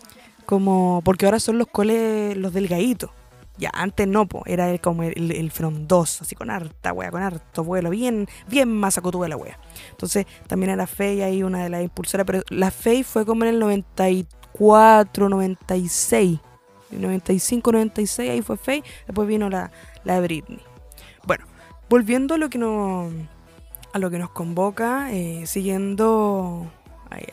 como 0.46 1.02
porque 1.04 1.26
ahora 1.26 1.40
son 1.40 1.58
los 1.58 1.68
coles 1.68 2.38
los 2.38 2.54
delgaditos. 2.54 3.12
Ya, 3.58 3.72
antes 3.74 4.06
no, 4.06 4.26
po, 4.26 4.44
era 4.46 4.78
como 4.80 5.04
el, 5.04 5.32
el, 5.32 5.50
frondoso, 5.50 6.26
así 6.26 6.36
con 6.36 6.50
harta 6.50 6.92
wea, 6.92 7.10
con 7.10 7.24
harto 7.24 7.64
vuelo, 7.64 7.90
bien, 7.90 8.28
bien 8.50 8.70
más 8.70 8.96
de 8.96 9.30
la 9.30 9.38
wea. 9.38 9.58
Entonces, 9.92 10.26
también 10.48 10.72
era 10.72 10.86
Fey 10.88 11.22
ahí 11.22 11.42
una 11.42 11.64
de 11.64 11.70
las 11.70 11.82
impulsoras, 11.82 12.26
pero 12.26 12.44
la 12.50 12.70
Fey 12.70 13.04
fue 13.04 13.26
como 13.26 13.46
en 13.46 13.52
el 13.52 13.60
94, 13.60 15.30
96, 15.30 16.40
95, 16.92 17.72
96, 17.72 18.30
ahí 18.30 18.42
fue 18.42 18.58
Fey, 18.58 18.84
después 19.08 19.26
vino 19.26 19.50
la, 19.50 19.72
la 20.04 20.20
Britney. 20.20 20.60
Bueno, 21.26 21.46
volviendo 21.90 22.36
a 22.36 22.38
lo 22.38 22.50
que 22.50 22.58
nos, 22.58 23.10
a 23.94 24.00
lo 24.00 24.12
que 24.12 24.20
nos 24.20 24.32
convoca, 24.32 25.14
eh, 25.14 25.44
siguiendo 25.48 26.70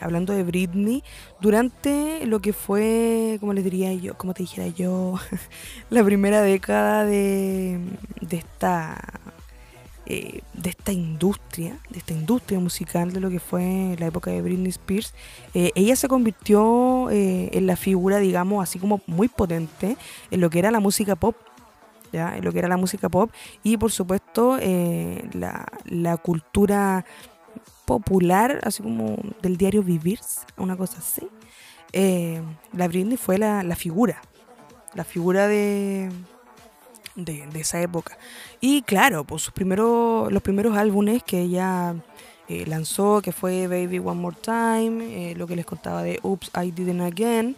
hablando 0.01 0.33
de 0.33 0.43
Britney, 0.43 1.03
durante 1.41 2.25
lo 2.25 2.39
que 2.39 2.53
fue, 2.53 3.37
como 3.39 3.53
les 3.53 3.63
diría 3.63 3.93
yo, 3.93 4.15
como 4.17 4.33
te 4.33 4.43
dijera 4.43 4.67
yo, 4.67 5.19
la 5.89 6.03
primera 6.03 6.41
década 6.41 7.05
de, 7.05 7.79
de 8.21 8.37
esta 8.37 8.97
eh, 10.05 10.41
de 10.53 10.69
esta 10.69 10.91
industria, 10.91 11.77
de 11.89 11.99
esta 11.99 12.11
industria 12.11 12.59
musical 12.59 13.13
de 13.13 13.21
lo 13.21 13.29
que 13.29 13.39
fue 13.39 13.95
la 13.97 14.07
época 14.07 14.31
de 14.31 14.41
Britney 14.41 14.67
Spears, 14.67 15.13
eh, 15.53 15.71
ella 15.75 15.95
se 15.95 16.09
convirtió 16.09 17.09
eh, 17.09 17.49
en 17.53 17.67
la 17.67 17.77
figura, 17.77 18.17
digamos, 18.17 18.61
así 18.61 18.79
como 18.79 18.99
muy 19.07 19.29
potente 19.29 19.95
en 20.29 20.41
lo 20.41 20.49
que 20.49 20.59
era 20.59 20.71
la 20.71 20.81
música 20.81 21.15
pop. 21.15 21.37
¿ya? 22.11 22.35
En 22.35 22.43
lo 22.43 22.51
que 22.51 22.59
era 22.59 22.67
la 22.67 22.75
música 22.75 23.07
pop 23.07 23.31
y 23.63 23.77
por 23.77 23.91
supuesto 23.91 24.59
la, 25.33 25.65
la 25.85 26.17
cultura 26.17 27.05
popular, 27.85 28.59
así 28.63 28.81
como 28.83 29.17
del 29.41 29.57
diario 29.57 29.83
Vivir, 29.83 30.19
una 30.57 30.75
cosa 30.75 30.97
así, 30.99 31.27
eh, 31.91 32.41
la 32.73 32.87
Britney 32.87 33.17
fue 33.17 33.37
la, 33.37 33.75
figura, 33.75 34.21
la 34.95 35.03
figura 35.03 35.47
de, 35.47 36.09
de, 37.15 37.59
esa 37.59 37.81
época. 37.81 38.17
Y 38.61 38.81
claro, 38.81 39.23
pues 39.23 39.43
sus 39.43 39.53
primeros, 39.53 40.31
los 40.31 40.41
primeros 40.41 40.75
álbumes 40.75 41.23
que 41.23 41.41
ella 41.41 41.95
eh, 42.47 42.65
lanzó, 42.65 43.21
que 43.21 43.31
fue 43.31 43.67
Baby 43.67 43.99
One 43.99 44.19
More 44.19 44.37
Time, 44.41 45.31
eh, 45.31 45.35
lo 45.35 45.45
que 45.45 45.55
les 45.55 45.65
contaba 45.65 46.03
de 46.03 46.19
Oops, 46.23 46.51
I 46.61 46.71
Didn't 46.71 47.01
Again, 47.01 47.55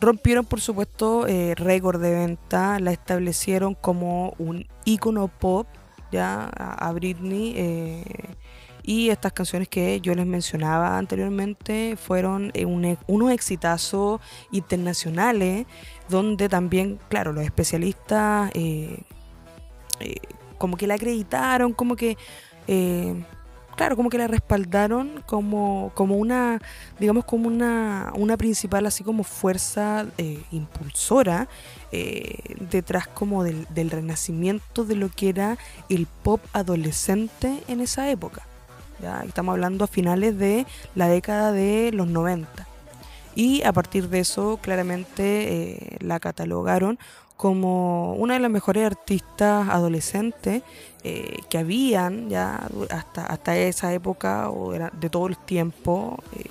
rompieron 0.00 0.44
por 0.44 0.60
supuesto 0.60 1.26
récord 1.56 2.00
de 2.00 2.10
venta, 2.10 2.78
la 2.80 2.92
establecieron 2.92 3.74
como 3.74 4.34
un 4.38 4.66
icono 4.84 5.28
pop 5.28 5.66
a, 6.20 6.90
Britney. 6.94 7.54
Eh, 7.56 8.04
y 8.84 9.10
estas 9.10 9.32
canciones 9.32 9.68
que 9.68 10.00
yo 10.00 10.14
les 10.14 10.26
mencionaba 10.26 10.98
anteriormente 10.98 11.96
fueron 11.96 12.50
eh, 12.54 12.64
un, 12.64 12.98
unos 13.06 13.30
exitazos 13.30 14.20
internacionales, 14.50 15.66
donde 16.08 16.48
también, 16.48 16.98
claro, 17.08 17.32
los 17.32 17.44
especialistas 17.44 18.50
eh, 18.54 18.98
como 20.58 20.76
que 20.76 20.86
la 20.86 20.94
acreditaron, 20.94 21.72
como 21.72 21.94
que 21.94 22.16
claro, 23.76 23.96
como 23.96 24.10
que 24.10 24.18
la 24.18 24.26
respaldaron 24.26 25.22
como, 25.26 25.92
como 25.94 26.16
una, 26.16 26.60
digamos, 26.98 27.24
como 27.24 27.48
una, 27.48 28.12
una 28.14 28.36
principal, 28.36 28.86
así 28.86 29.04
como 29.04 29.24
fuerza 29.24 30.06
eh, 30.18 30.42
impulsora 30.50 31.48
eh, 31.90 32.56
detrás 32.70 33.06
como 33.08 33.44
del, 33.44 33.66
del, 33.70 33.90
renacimiento 33.90 34.84
de 34.84 34.96
lo 34.96 35.08
que 35.08 35.28
era 35.28 35.58
el 35.88 36.06
pop 36.06 36.40
adolescente 36.52 37.62
en 37.68 37.80
esa 37.80 38.10
época. 38.10 38.42
¿ya? 39.00 39.22
Estamos 39.26 39.52
hablando 39.52 39.84
a 39.84 39.88
finales 39.88 40.38
de 40.38 40.66
la 40.94 41.08
década 41.08 41.52
de 41.52 41.90
los 41.92 42.06
90. 42.06 42.66
Y 43.34 43.62
a 43.62 43.72
partir 43.72 44.08
de 44.08 44.20
eso, 44.20 44.58
claramente 44.60 45.22
eh, 45.22 45.96
la 46.00 46.20
catalogaron 46.20 46.98
como 47.42 48.14
una 48.14 48.34
de 48.34 48.38
las 48.38 48.52
mejores 48.52 48.86
artistas 48.86 49.68
adolescentes 49.68 50.62
eh, 51.02 51.38
que 51.50 51.58
habían 51.58 52.30
ya 52.30 52.68
hasta, 52.88 53.26
hasta 53.26 53.56
esa 53.56 53.92
época 53.92 54.48
o 54.48 54.72
era 54.74 54.90
de 54.90 55.10
todo 55.10 55.26
el 55.26 55.36
tiempo, 55.36 56.22
eh, 56.36 56.44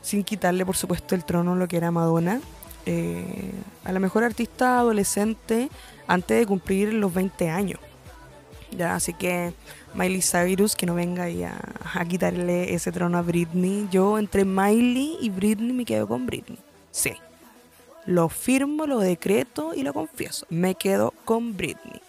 sin 0.00 0.24
quitarle 0.24 0.64
por 0.64 0.74
supuesto 0.74 1.14
el 1.14 1.26
trono 1.26 1.54
lo 1.54 1.68
que 1.68 1.76
era 1.76 1.90
Madonna. 1.90 2.40
Eh, 2.86 3.52
a 3.84 3.92
la 3.92 4.00
mejor 4.00 4.24
artista 4.24 4.78
adolescente 4.78 5.68
antes 6.06 6.38
de 6.38 6.46
cumplir 6.46 6.94
los 6.94 7.12
20 7.12 7.50
años. 7.50 7.78
Ya, 8.70 8.94
así 8.94 9.12
que 9.12 9.52
Miley 9.92 10.22
Cyrus, 10.22 10.76
que 10.76 10.86
no 10.86 10.94
venga 10.94 11.24
ahí 11.24 11.42
a, 11.42 11.60
a, 11.92 12.06
quitarle 12.06 12.72
ese 12.72 12.90
trono 12.90 13.18
a 13.18 13.22
Britney. 13.22 13.86
Yo 13.92 14.18
entre 14.18 14.46
Miley 14.46 15.18
y 15.20 15.28
Britney 15.28 15.74
me 15.74 15.84
quedo 15.84 16.08
con 16.08 16.24
Britney. 16.24 16.58
Sí. 16.90 17.12
Lo 18.06 18.28
firmo, 18.28 18.86
lo 18.86 18.98
decreto 18.98 19.72
y 19.74 19.82
lo 19.82 19.92
confieso. 19.92 20.46
Me 20.50 20.74
quedo 20.74 21.12
con 21.24 21.56
Britney. 21.56 22.00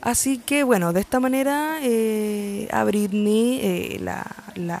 Así 0.00 0.38
que 0.38 0.62
bueno, 0.62 0.92
de 0.92 1.00
esta 1.00 1.18
manera 1.18 1.78
eh, 1.82 2.68
a 2.70 2.84
Britney 2.84 3.58
eh, 3.60 3.98
la, 4.00 4.24
la, 4.54 4.80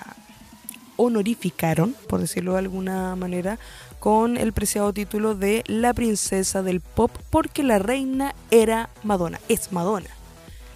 honorificaron, 0.96 1.94
por 2.08 2.20
decirlo 2.20 2.52
de 2.52 2.58
alguna 2.58 3.16
manera, 3.16 3.58
con 3.98 4.36
el 4.36 4.52
preciado 4.52 4.92
título 4.92 5.34
de 5.34 5.64
la 5.66 5.94
princesa 5.94 6.62
del 6.62 6.80
pop, 6.80 7.10
porque 7.30 7.62
la 7.62 7.78
reina 7.78 8.34
era 8.50 8.90
Madonna, 9.02 9.40
es 9.48 9.72
Madonna. 9.72 10.15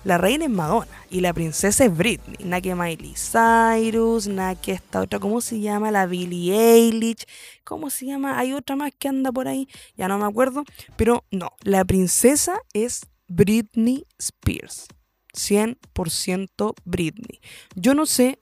La 0.03 0.17
reina 0.17 0.47
es 0.47 0.51
Madonna 0.51 0.91
y 1.11 1.21
la 1.21 1.35
princesa 1.35 1.85
es 1.85 1.95
Britney. 1.95 2.37
Nada 2.43 2.63
que 2.63 2.75
Miley 2.75 3.15
Cyrus, 3.15 4.29
nada 4.29 4.55
que 4.55 4.73
esta 4.73 5.03
otra, 5.03 5.19
¿cómo 5.19 5.43
se 5.43 5.61
llama? 5.61 5.91
La 5.91 6.07
Billie 6.07 6.55
Eilish. 6.55 7.27
¿Cómo 7.65 7.91
se 7.91 8.07
llama? 8.07 8.39
Hay 8.39 8.55
otra 8.55 8.77
más 8.77 8.93
que 8.99 9.09
anda 9.09 9.31
por 9.31 9.47
ahí, 9.47 9.69
ya 9.97 10.09
no 10.09 10.19
me 10.19 10.25
acuerdo. 10.25 10.65
Pero 10.97 11.25
no, 11.31 11.53
la 11.63 11.85
princesa 11.85 12.61
es 12.73 13.03
Britney 13.29 14.07
Spears. 14.19 14.87
100% 15.35 16.75
Britney. 16.85 17.41
Yo 17.75 17.95
no 17.95 18.07
sé, 18.07 18.39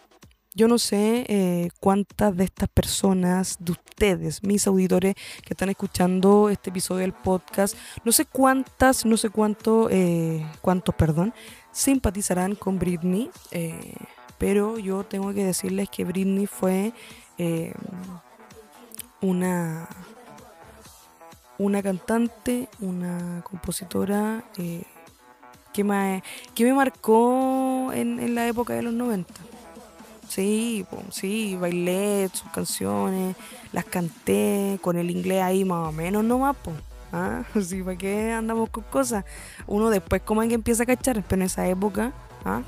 yo 0.58 0.66
no 0.66 0.78
sé 0.78 1.24
eh, 1.28 1.70
cuántas 1.78 2.36
de 2.36 2.42
estas 2.42 2.68
personas, 2.68 3.56
de 3.60 3.72
ustedes, 3.72 4.42
mis 4.42 4.66
auditores 4.66 5.14
que 5.14 5.54
están 5.54 5.68
escuchando 5.68 6.50
este 6.50 6.70
episodio 6.70 7.02
del 7.02 7.12
podcast, 7.12 7.76
no 8.04 8.10
sé 8.10 8.24
cuántas, 8.26 9.06
no 9.06 9.16
sé 9.16 9.30
cuánto, 9.30 9.88
eh, 9.88 10.44
cuántos, 10.60 10.96
perdón, 10.96 11.32
simpatizarán 11.70 12.56
con 12.56 12.80
Britney, 12.80 13.30
eh, 13.52 13.94
pero 14.36 14.78
yo 14.78 15.04
tengo 15.04 15.32
que 15.32 15.44
decirles 15.44 15.88
que 15.90 16.04
Britney 16.04 16.46
fue 16.46 16.92
eh, 17.38 17.72
una 19.20 19.88
una 21.58 21.82
cantante, 21.82 22.68
una 22.80 23.42
compositora 23.42 24.44
eh, 24.56 24.84
que, 25.72 25.84
me, 25.84 26.22
que 26.54 26.64
me 26.64 26.72
marcó 26.72 27.92
en, 27.92 28.34
la 28.34 28.46
época 28.46 28.74
de 28.74 28.82
los 28.82 28.92
90. 28.92 29.34
Sí, 30.28 30.84
sí, 31.10 31.56
bailé 31.56 32.28
sus 32.32 32.50
canciones, 32.50 33.34
las 33.72 33.86
canté 33.86 34.78
con 34.82 34.98
el 34.98 35.10
inglés 35.10 35.42
ahí 35.42 35.64
más 35.64 35.88
o 35.88 35.92
menos 35.92 36.22
nomás, 36.22 36.56
pues. 36.62 36.76
¿Ah? 37.12 37.44
Sí, 37.62 37.82
¿para 37.82 37.96
qué 37.96 38.32
andamos 38.32 38.68
con 38.68 38.84
cosas? 38.84 39.24
Uno 39.66 39.88
después 39.88 40.20
como 40.22 40.42
que 40.42 40.54
empieza 40.54 40.82
a 40.82 40.86
cachar, 40.86 41.24
pero 41.26 41.40
en 41.40 41.46
esa 41.46 41.66
época, 41.66 42.12
¿ah? 42.44 42.60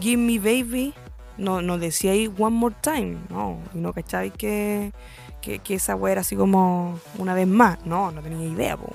Give 0.00 0.20
me 0.20 0.38
baby, 0.38 0.94
no, 1.38 1.62
no 1.62 1.78
decía 1.78 2.10
ahí 2.10 2.26
one 2.38 2.56
more 2.56 2.74
time, 2.80 3.16
no, 3.30 3.58
y 3.72 3.78
no 3.78 3.92
cacháis 3.92 4.32
que, 4.32 4.92
que, 5.40 5.60
que, 5.60 5.74
esa 5.74 5.94
weá 5.94 6.12
era 6.12 6.20
así 6.22 6.34
como 6.34 6.98
una 7.18 7.34
vez 7.34 7.46
más, 7.46 7.84
no, 7.86 8.10
no 8.10 8.20
tenía 8.20 8.46
idea, 8.46 8.76
pues. 8.76 8.92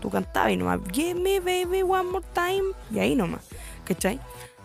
Tú 0.00 0.10
cantabas 0.10 0.52
y 0.52 0.56
nomás, 0.58 0.80
give 0.92 1.14
me 1.18 1.40
baby 1.40 1.82
one 1.82 2.10
more 2.10 2.24
time, 2.34 2.74
y 2.90 2.98
ahí 2.98 3.16
nomás, 3.16 3.40
¿cachai? 3.84 4.20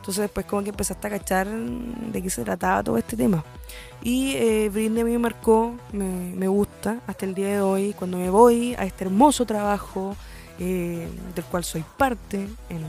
Entonces 0.08 0.22
después 0.22 0.46
como 0.46 0.64
que 0.64 0.70
empezaste 0.70 1.06
a 1.06 1.10
cachar 1.10 1.50
de 1.50 2.22
qué 2.22 2.30
se 2.30 2.42
trataba 2.46 2.82
todo 2.82 2.98
este 2.98 3.18
tema. 3.18 3.44
Y 4.02 4.36
eh, 4.36 4.70
Britney 4.70 5.02
a 5.02 5.04
mí 5.04 5.12
me 5.12 5.20
marcó, 5.20 5.76
me, 5.92 6.06
me, 6.34 6.48
gusta 6.48 7.02
hasta 7.08 7.26
el 7.26 7.36
día 7.36 7.50
de 7.50 7.60
hoy, 7.60 7.92
cuando 7.92 8.18
me 8.18 8.30
voy 8.30 8.74
a 8.76 8.86
este 8.86 9.04
hermoso 9.04 9.46
trabajo 9.46 10.16
eh, 10.60 11.10
del 11.36 11.44
cual 11.44 11.66
soy 11.66 11.84
parte 11.98 12.48
en, 12.70 12.86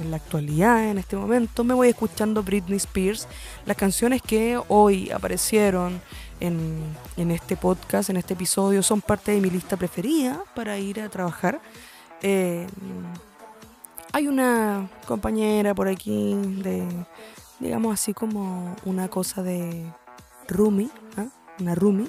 en, 0.00 0.10
la 0.12 0.18
actualidad, 0.18 0.88
en 0.88 0.98
este 0.98 1.16
momento, 1.16 1.64
me 1.64 1.74
voy 1.74 1.88
escuchando 1.88 2.44
Britney 2.44 2.76
Spears, 2.76 3.26
las 3.66 3.76
canciones 3.76 4.22
que 4.22 4.56
hoy 4.68 5.10
aparecieron 5.10 6.00
en, 6.38 6.84
en 7.16 7.32
este 7.32 7.56
podcast, 7.56 8.10
en 8.10 8.16
este 8.16 8.34
episodio, 8.34 8.84
son 8.84 9.00
parte 9.00 9.32
de 9.32 9.40
mi 9.40 9.50
lista 9.50 9.76
preferida 9.76 10.40
para 10.54 10.78
ir 10.78 11.00
a 11.00 11.08
trabajar. 11.08 11.60
Eh, 12.22 12.68
hay 14.12 14.26
una 14.26 14.88
compañera 15.06 15.74
por 15.74 15.88
aquí 15.88 16.34
de, 16.34 16.86
digamos 17.58 17.94
así 17.94 18.14
como 18.14 18.74
una 18.84 19.08
cosa 19.08 19.42
de 19.42 19.84
Rumi, 20.48 20.90
¿eh? 21.16 21.28
una 21.60 21.74
Rumi, 21.74 22.08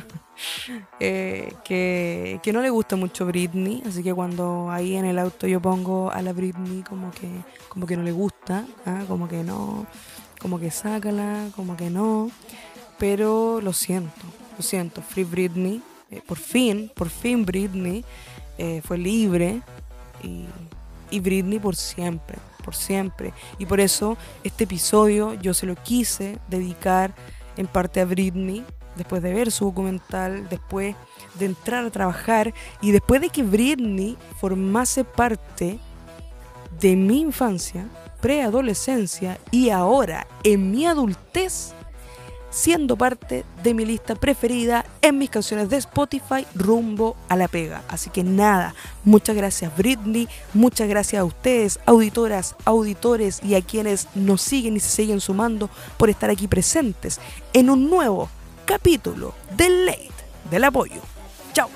eh, 1.00 1.52
que, 1.64 2.40
que, 2.42 2.52
no 2.52 2.62
le 2.62 2.70
gusta 2.70 2.96
mucho 2.96 3.26
Britney, 3.26 3.82
así 3.86 4.02
que 4.02 4.14
cuando 4.14 4.70
ahí 4.70 4.96
en 4.96 5.04
el 5.04 5.18
auto 5.18 5.46
yo 5.46 5.60
pongo 5.60 6.10
a 6.10 6.22
la 6.22 6.32
Britney 6.32 6.82
como 6.82 7.10
que, 7.10 7.28
como 7.68 7.86
que 7.86 7.96
no 7.96 8.02
le 8.02 8.12
gusta, 8.12 8.64
¿eh? 8.86 9.04
como 9.06 9.28
que 9.28 9.42
no, 9.42 9.86
como 10.40 10.58
que 10.58 10.70
sácala, 10.70 11.48
como 11.54 11.76
que 11.76 11.90
no, 11.90 12.30
pero 12.98 13.60
lo 13.60 13.72
siento, 13.72 14.22
lo 14.56 14.62
siento, 14.62 15.02
Free 15.02 15.24
Britney, 15.24 15.82
eh, 16.10 16.22
por 16.26 16.38
fin, 16.38 16.90
por 16.94 17.08
fin 17.08 17.44
Britney 17.44 18.04
eh, 18.58 18.82
fue 18.84 18.98
libre 18.98 19.62
y 20.22 20.44
y 21.10 21.20
Britney 21.20 21.58
por 21.58 21.76
siempre, 21.76 22.38
por 22.64 22.74
siempre. 22.74 23.32
Y 23.58 23.66
por 23.66 23.80
eso 23.80 24.16
este 24.44 24.64
episodio 24.64 25.34
yo 25.34 25.54
se 25.54 25.66
lo 25.66 25.74
quise 25.76 26.38
dedicar 26.48 27.14
en 27.56 27.66
parte 27.66 28.00
a 28.00 28.04
Britney, 28.04 28.64
después 28.96 29.22
de 29.22 29.32
ver 29.32 29.50
su 29.50 29.66
documental, 29.66 30.48
después 30.48 30.96
de 31.38 31.46
entrar 31.46 31.84
a 31.84 31.90
trabajar 31.90 32.52
y 32.80 32.90
después 32.90 33.20
de 33.20 33.28
que 33.28 33.42
Britney 33.42 34.16
formase 34.40 35.04
parte 35.04 35.78
de 36.80 36.96
mi 36.96 37.20
infancia, 37.20 37.86
preadolescencia 38.20 39.38
y 39.50 39.70
ahora 39.70 40.26
en 40.42 40.70
mi 40.70 40.86
adultez 40.86 41.74
siendo 42.50 42.96
parte 42.96 43.44
de 43.62 43.74
mi 43.74 43.84
lista 43.84 44.14
preferida 44.14 44.84
en 45.02 45.18
mis 45.18 45.30
canciones 45.30 45.70
de 45.70 45.76
Spotify 45.78 46.46
rumbo 46.54 47.16
a 47.28 47.36
la 47.36 47.48
pega. 47.48 47.82
Así 47.88 48.10
que 48.10 48.22
nada, 48.22 48.74
muchas 49.04 49.36
gracias 49.36 49.76
Britney, 49.76 50.28
muchas 50.52 50.88
gracias 50.88 51.20
a 51.20 51.24
ustedes, 51.24 51.80
auditoras, 51.86 52.56
auditores 52.64 53.40
y 53.42 53.54
a 53.54 53.62
quienes 53.62 54.08
nos 54.14 54.42
siguen 54.42 54.76
y 54.76 54.80
se 54.80 54.90
siguen 54.90 55.20
sumando 55.20 55.70
por 55.96 56.10
estar 56.10 56.30
aquí 56.30 56.48
presentes 56.48 57.20
en 57.52 57.70
un 57.70 57.88
nuevo 57.88 58.28
capítulo 58.66 59.34
del 59.56 59.86
Late 59.86 60.10
del 60.50 60.64
Apoyo. 60.64 61.00
Chao. 61.52 61.68